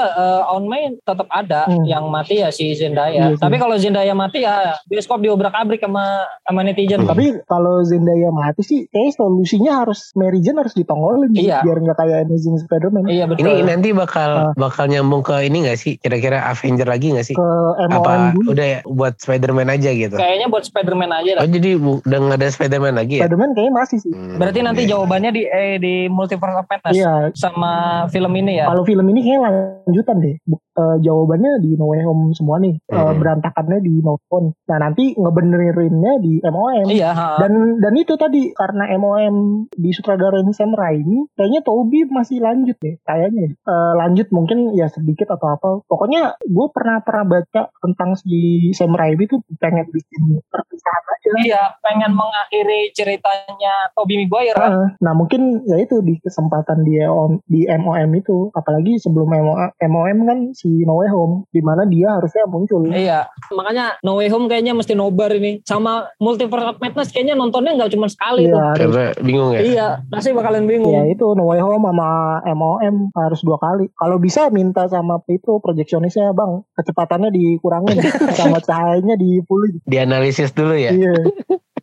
[0.47, 1.85] On May tetap ada Hmm.
[1.85, 3.23] yang mati ya si Iya Zendaya.
[3.29, 3.39] sih.
[3.39, 6.03] Tapi kalau Zendaya mati ya bioskop diobrak-abrik sama
[6.41, 6.99] sama netizen.
[6.99, 7.09] Hmm.
[7.09, 11.63] tapi kalau Zendaya mati sih kayak solusinya harus Mary Jane harus ditongolin Iya.
[11.63, 13.47] biar nggak kayak Amazing Spider-Man Iya betul.
[13.47, 14.51] Ini nanti bakal Ah.
[14.55, 15.95] bakal nyambung ke ini gak sih?
[15.95, 17.33] Kira-kira Avenger lagi gak sih?
[17.33, 17.47] ke
[17.87, 20.15] Apa dulu udah ya buat Spider-Man aja gitu?
[20.15, 21.41] Kayaknya buat Spider-Man aja dah.
[21.41, 23.25] Oh jadi bu- udah gak ada Spider-Man lagi ya?
[23.25, 24.91] Spider-Man kayaknya masih sih Hmm, Berarti nanti iya.
[24.91, 27.73] jawabannya di eh, di Multiverse of Madness iya sama
[28.07, 28.65] film ini ya.
[28.65, 30.35] Kalau film ini kayak lanjutan deh.
[30.43, 32.75] Bu- eh, jawabannya di No Way Home semua nih.
[32.77, 33.17] Eh, Hmm.
[33.17, 34.53] berantakannya di No Home.
[34.63, 36.87] Nah nanti ngebenerinnya di MOM.
[36.87, 37.27] Iya, ha.
[37.37, 39.35] Dan dan itu tadi karena MOM
[39.69, 42.97] di sutradarain Sam Raimi, kayaknya Toby masih lanjut deh.
[43.01, 45.69] Kayaknya Eh, lanjut mungkin ya sedikit atau apa.
[45.85, 48.35] Pokoknya gue pernah pernah baca tentang si
[48.71, 51.29] Sam Raimi tuh pengen bikin perpisahan aja.
[51.39, 54.55] Iya, pengen mengakhiri ceritanya Tobey Maguire.
[54.55, 54.71] kan?
[54.71, 59.75] Ah, nah mungkin ya itu di kesempatan di MOM, di MOM itu apalagi sebelum MOM,
[59.75, 64.31] MOM kan si No Way Home di mana dia harusnya muncul Iya, makanya No Way
[64.31, 65.59] Home kayaknya mesti nobar ini.
[65.67, 68.55] Sama Multiverse of Madness kayaknya nontonnya nggak cuma sekali tuh.
[68.55, 68.79] Iya, harus.
[68.79, 69.59] Karena bingung ya?
[69.61, 70.95] Iya, pasti bakalan bingung.
[70.95, 72.09] Ya itu No Way Home sama
[72.47, 73.91] MOM harus dua kali.
[73.99, 77.99] Kalau bisa minta sama itu projectionistnya bang kecepatannya dikurangin
[78.39, 79.83] sama cahayanya di full.
[79.83, 80.95] Dianalisis dulu ya?
[80.95, 81.13] Iya.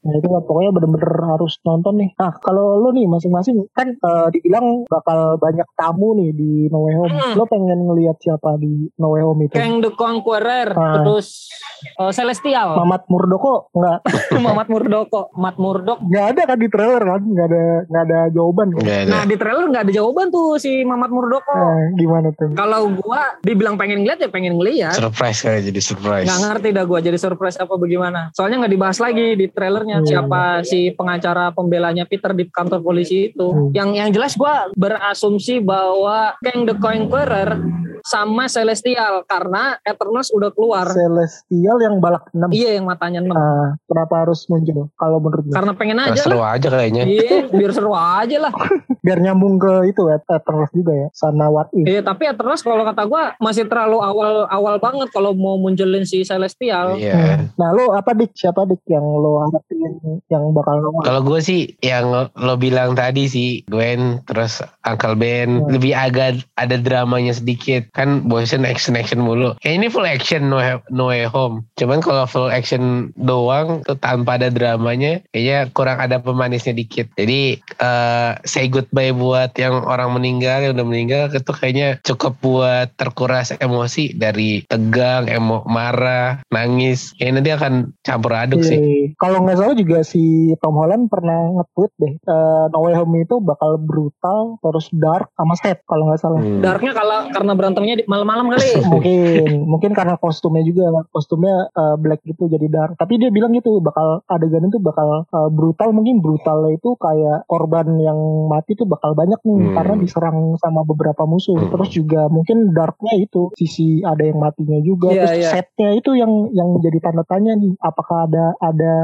[0.00, 2.10] Nah itu lah, pokoknya bener-bener harus nonton nih.
[2.14, 6.94] Nah kalau lo nih masing-masing kan eh, dibilang bakal banyak tamu nih di No Way
[6.96, 7.12] Home.
[7.12, 7.32] Hmm.
[7.34, 9.52] Lo pengen ngelihat siapa di No Way Home itu?
[9.52, 10.94] Kang the Conqueror, Ah.
[10.96, 11.52] terus
[11.94, 13.98] eh, Celestial, Mamat Murdoko nggak
[14.42, 16.00] Muhammad Murdoko, Mat Murdok.
[16.00, 18.82] nggak ada kan di trailer kan nggak ada nggak ada jawaban kan?
[18.82, 19.04] Ada.
[19.06, 21.52] Nah di trailer nggak ada jawaban tuh si Muhammad Murdoko.
[21.52, 22.48] Nah, gimana tuh?
[22.52, 24.96] Kalau gua dibilang pengen ngeliat ya pengen ngeliat.
[24.96, 26.24] surprise kali jadi surprise.
[26.24, 28.32] Nggak ngerti dah gua jadi surprise apa bagaimana.
[28.32, 30.06] Soalnya nggak dibahas lagi di trailernya Hmm.
[30.06, 33.50] siapa si pengacara pembelanya Peter di kantor polisi itu.
[33.50, 33.74] Hmm.
[33.74, 37.58] Yang yang jelas gua berasumsi bahwa Kang the Conqueror
[38.00, 40.88] sama Celestial karena Eternals udah keluar.
[40.88, 43.28] Celestial yang balak 6 Iya yang matanya 6.
[43.28, 45.54] Nah, kenapa harus muncul kalau menurut gue?
[45.54, 46.56] Karena pengen Nah, aja seru lah.
[46.56, 47.04] aja kayaknya.
[47.04, 48.52] Iya, biar seru aja lah.
[49.04, 51.88] Biar nyambung ke itu ya, Eternals juga ya, sama What If.
[51.88, 57.00] Iya, tapi Eternals kalau kata gua masih terlalu awal-awal banget kalau mau munculin si Celestial.
[57.00, 57.48] Iya.
[57.56, 58.36] Nah, lo apa dik?
[58.36, 59.79] Siapa dik yang lo harapin
[60.28, 61.02] yang bakal nongol?
[61.02, 65.70] Kalau gue sih yang lo- bilang tadi sih Gwen terus Uncle Ben Hmm.
[65.70, 69.56] lebih agak ada dramanya sedikit kan bosen action action mulu.
[69.58, 70.60] Kayak ini full action no,
[70.90, 71.64] no way home.
[71.74, 77.08] Cuman kalau full action doang tuh tanpa ada dramanya kayaknya kurang ada pemanisnya dikit.
[77.14, 82.92] Jadi eh say goodbye buat yang orang meninggal yang udah meninggal itu kayaknya cukup buat
[82.94, 87.16] terkuras emosi dari tegang, emo, marah, nangis.
[87.16, 88.76] Kayaknya nanti akan campur aduk sih.
[88.76, 89.16] Iya.
[89.16, 93.38] Kalau nggak salah juga si Tom Holland pernah nge-tweet deh, eh, No Way Home itu
[93.38, 96.40] bakal brutal, terus dark, sama sad kalau nggak salah.
[96.40, 96.60] Hmm.
[96.60, 98.68] Darknya kalau karena berantemnya di malam-malam kali.
[98.92, 103.78] mungkin mungkin karena kostumnya juga kostumnya eh, black gitu jadi dark tapi dia bilang gitu
[103.78, 109.12] bakal adegan itu bakal eh, brutal mungkin brutalnya itu kayak korban yang mati tuh bakal
[109.14, 109.76] banyak nih Hmm.
[109.76, 111.70] karena diserang sama beberapa musuh Hmm.
[111.70, 115.50] terus juga mungkin darknya itu sisi ada yang matinya juga Iya, terus iya.
[115.52, 118.94] setnya itu yang yang jadi tanda tanya nih apakah ada ada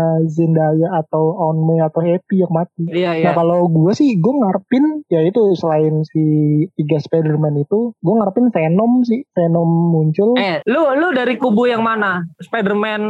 [0.56, 3.24] Zendaya atau Onme atau Happy yang mati Iya, iya.
[3.28, 6.24] Nah kalau gue sih gue ngarepin ya itu selain si
[6.72, 11.84] tiga Spider-Man itu gue ngarepin Venom sih Venom muncul Eh, lu lu dari kubu yang
[11.84, 12.24] mana?
[12.40, 13.02] Spider-Man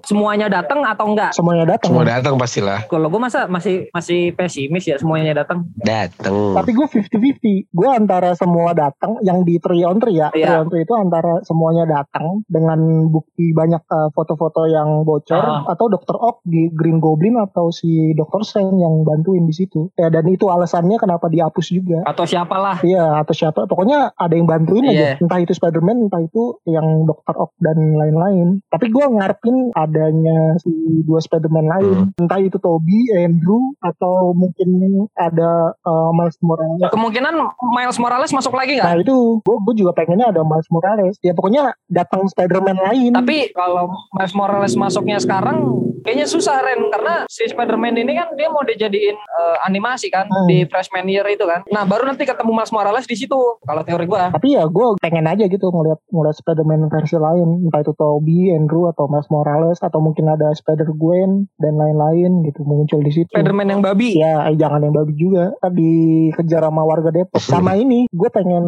[0.00, 1.30] semuanya datang atau enggak?
[1.30, 1.92] semuanya datang.
[1.92, 2.88] Semua datang pastilah.
[2.88, 5.68] Kalau gue masa masih masih pesimis ya semuanya datang.
[5.76, 6.56] Datang.
[6.56, 10.62] Tapi gue 50-50 Gue antara semua datang Yang di 3 on 3 ya Iya.
[10.62, 15.62] 3 on 3 itu antara semuanya datang Dengan bukti banyak eh, foto-foto yang bocor Ah.
[15.66, 16.14] Atau Dr.
[16.14, 18.46] Ock di Green Goblin Atau si Dr.
[18.46, 22.78] Strange yang bantuin di situ ya, Dan itu alasannya kenapa dihapus juga Atau siapalah.
[22.80, 25.12] Iya atau siapa Pokoknya ada yang bantuin aja Iya.
[25.18, 27.34] Entah itu Spider-Man Entah itu yang Dr.
[27.34, 30.70] Ock dan lain-lain Tapi gue ngarepin adanya si
[31.02, 34.68] dua Spider-Man lain Entah itu Toby, Andrew Atau mungkin
[35.14, 37.34] ada eh, Miles Morales Kemungkinan
[37.74, 39.02] Miles Morales masuk lagi Nah nggak?
[39.02, 43.88] itu gue gue juga pengennya ada Miles Morales Ya pokoknya datang Spider-Man lain Tapi kalau
[44.12, 49.16] Miles Morales masuknya sekarang kayaknya susah Ren karena si Spider-Man ini kan dia mau dijadiin
[49.16, 50.44] eh, animasi kan Hmm.
[50.44, 51.64] di freshman year itu kan.
[51.72, 54.28] Nah, baru nanti ketemu Miles Morales di situ kalau teori gua.
[54.28, 58.86] Tapi ya gue pengen aja gitu ngeliat ngeliat Spider-Man versi lain Entah itu Toby, Andrew,
[58.86, 63.80] atau Miles Morales Atau mungkin ada Spider-Gwen dan lain-lain gitu muncul di situ Spider-Man yang
[63.80, 64.18] babi.
[64.18, 65.54] Ya, eh, jangan yang babi juga.
[65.58, 65.90] Tadi
[66.34, 67.40] kejar sama warga Depok.
[67.40, 68.64] Sama ini, gue pengen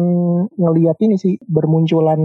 [0.55, 2.17] ngeliat ini sih bermunculan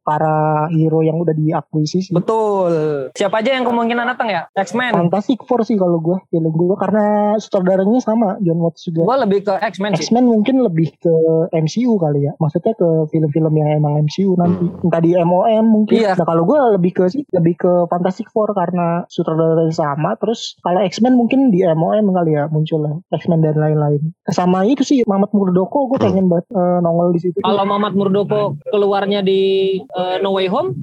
[0.00, 2.14] para hero yang udah diakuisisi.
[2.14, 2.72] Betul.
[3.12, 4.42] Siapa aja yang kemungkinan datang ya?
[4.54, 4.94] X-Men.
[5.18, 9.02] Fantastic Four sih kalau gue, feeling gue karena sutradaranya sama John Watts juga.
[9.02, 10.06] Gua lebih ke X-Men sih.
[10.06, 11.14] X-Men mungkin lebih ke
[11.50, 12.38] MCU kali ya.
[12.38, 14.70] Maksudnya ke film-film yang emang MCU nanti.
[14.86, 15.98] Entah di MOM mungkin.
[15.98, 16.14] Iya.
[16.14, 20.14] Nah kalau gue lebih ke sih lebih ke Fantastic Four karena sutradaranya sama.
[20.22, 23.02] Terus kalau X-Men mungkin di MOM kali ya munculnya.
[23.10, 24.14] X-Men dan lain-lain.
[24.30, 27.42] Sama itu sih Mamat Murdoko gue pengen banget eh, nongol di situ.
[27.42, 30.78] Kalau Mamat Murdoko keluarnya di eh, No Way Home,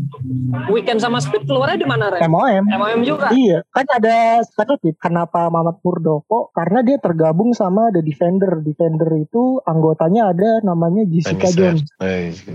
[0.68, 2.28] Weekend sama Speed keluarnya di mana, Ren?
[2.28, 2.68] MOM.
[2.68, 3.32] MOM juga.
[3.32, 8.60] Iya, kan ada statistik kenapa Mamat Murdoko karena dia tergabung sama The Defender.
[8.66, 11.86] Defender itu anggotanya ada namanya Jessica Jones.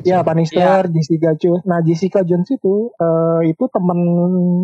[0.03, 1.65] Ya, Bannister, Jessica Jones.
[1.65, 3.99] Nah, Jessica Jones itu eh, itu teman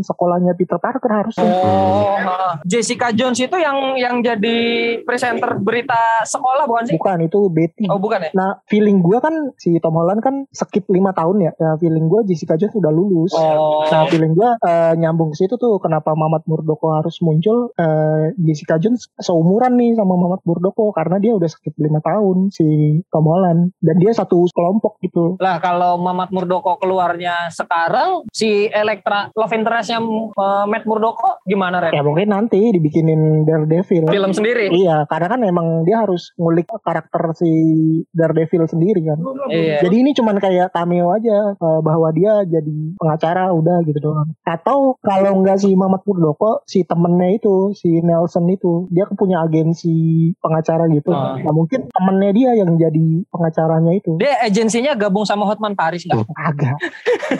[0.02, 1.46] sekolahnya Peter Parker harusnya.
[1.46, 2.60] Oh, ha.
[2.64, 4.58] Jessica Jones itu yang yang jadi
[5.02, 6.96] presenter berita sekolah bukan sih?
[6.96, 7.86] Bukan, itu Betty.
[7.88, 8.30] Oh, bukan ya?
[8.34, 11.52] Nah, feeling gua kan si Tom Holland kan skip 5 tahun ya.
[11.56, 13.32] Ya, feeling gua Jessica Jones udah lulus.
[13.36, 13.86] Oh.
[13.86, 18.76] Nah, feeling gua eh, nyambung ke situ tuh kenapa Mamat Murdoko harus muncul eh, Jessica
[18.76, 23.72] Jones seumuran nih sama Mamat Murdoko karena dia udah skip 5 tahun si Tom Holland
[23.80, 25.40] dan dia satu kelompok gitu.
[25.40, 31.96] Lah kalau Mamat Murdoko keluarnya sekarang si Elektra love interestnya uh, Matt Murdoko gimana Ren?
[31.96, 34.10] Ya mungkin nanti dibikinin Daredevil.
[34.10, 34.70] Film sendiri.
[34.70, 37.50] Iya, karena kan emang dia harus ngulik karakter si
[38.12, 39.18] Daredevil sendiri kan.
[39.48, 39.82] Iya.
[39.86, 44.30] Jadi ini cuman kayak cameo aja eh, bahwa dia jadi pengacara udah gitu doang.
[44.44, 49.16] Atau kalau nggak si Mamat Murdoko Murdoko si temennya itu si Nelson itu dia kan
[49.16, 49.96] punya agensi
[50.36, 51.08] pengacara gitu.
[51.08, 51.40] Oh.
[51.40, 54.20] Nah mungkin temennya dia yang jadi pengacaranya itu.
[54.20, 56.20] Dia agensinya gabung sama Hotman Paris nggak?
[56.36, 56.76] Agak.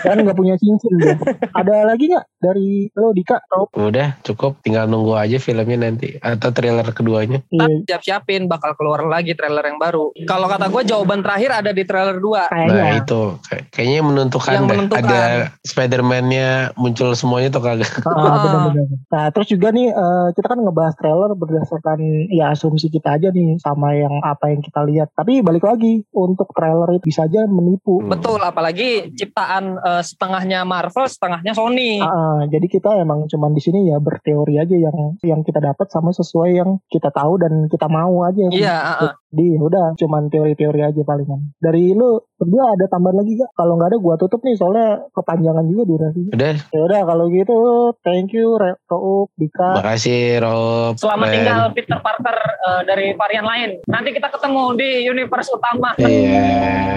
[0.00, 1.20] kan nggak punya cincin dia.
[1.52, 3.36] Ada lagi nggak dari lo Dika?
[3.52, 7.44] Oh, Udah cukup tinggal nunggu aja filmnya nanti atau trailer keduanya.
[7.52, 10.16] Iya, siap-siapin bakal keluar lagi trailer yang baru.
[10.24, 12.48] Kalau kata gue jawaban terakhir ada di trailer 2.
[12.48, 12.72] kayaknya.
[12.72, 14.70] Nah itu Kay- kayaknya menentukan Yang deh.
[14.72, 15.04] menentukan.
[15.04, 15.20] Ada
[15.60, 17.90] Spider-Man-nya muncul semuanya tuh kagak.
[18.06, 18.86] Ah, benar-benar.
[19.06, 21.98] Nah, terus juga nih eh, kita kan ngebahas trailer berdasarkan
[22.32, 25.12] ya asumsi kita aja nih sama yang apa yang kita lihat.
[25.14, 28.02] Tapi balik lagi untuk trailer itu bisa aja menipu.
[28.04, 32.02] Betul, apalagi ciptaan eh, setengahnya Marvel, setengahnya Sony.
[32.02, 36.10] Ah, jadi kita emang cuman di sini ya berteori aja yang yang kita dapat sama
[36.12, 38.46] sesuai yang kita tahu dan kita mau aja.
[38.52, 39.12] Iya, ah, ah.
[39.36, 41.52] Jadi udah cuman teori-teori aja palingan.
[41.60, 43.50] Dari lu berdua ada tambahan lagi gak?
[43.52, 46.32] Kalau nggak ada gua tutup nih soalnya kepanjangan juga durasinya.
[46.32, 47.56] Udah, Ya udah kalau gitu
[48.00, 48.80] thank you Re-
[49.16, 49.80] Rouk, Dika.
[49.80, 50.92] makasih Rob.
[51.00, 51.34] Selamat Ben.
[51.40, 53.70] tinggal Peter Parker eh, dari varian lain.
[53.88, 55.96] Nanti kita ketemu di universe utama.
[55.96, 56.44] Iya.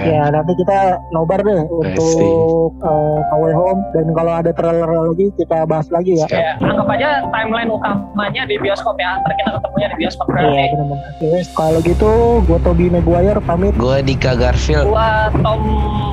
[0.04, 5.64] Ya nanti kita nobar deh untuk uh, Away Home dan kalau ada trailer lagi kita
[5.64, 6.28] bahas lagi ya.
[6.28, 9.16] Ya, anggap aja timeline utamanya di bioskop ya.
[9.24, 10.64] Ntar kita ketemunya di bioskop Iya berarti.
[10.76, 11.00] benar-benar.
[11.16, 12.10] Oke, kalau gitu
[12.44, 13.72] gue Toby Maguire pamit.
[13.80, 14.92] Gue Dika Garfield.
[14.92, 15.60] Gua Tom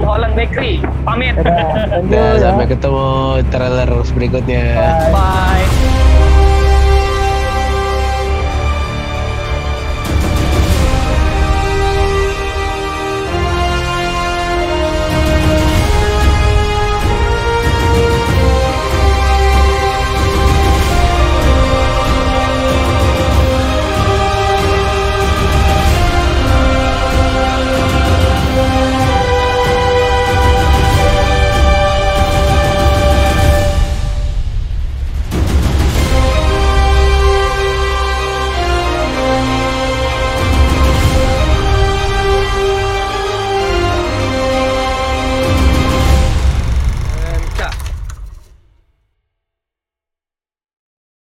[0.07, 0.79] Holland Bakery.
[1.03, 1.35] Pamit.
[1.35, 2.39] Dadah, ya.
[2.39, 3.07] sampai ketemu
[3.51, 4.63] trailer berikutnya.
[4.77, 5.11] Bye.
[5.11, 5.96] Bye.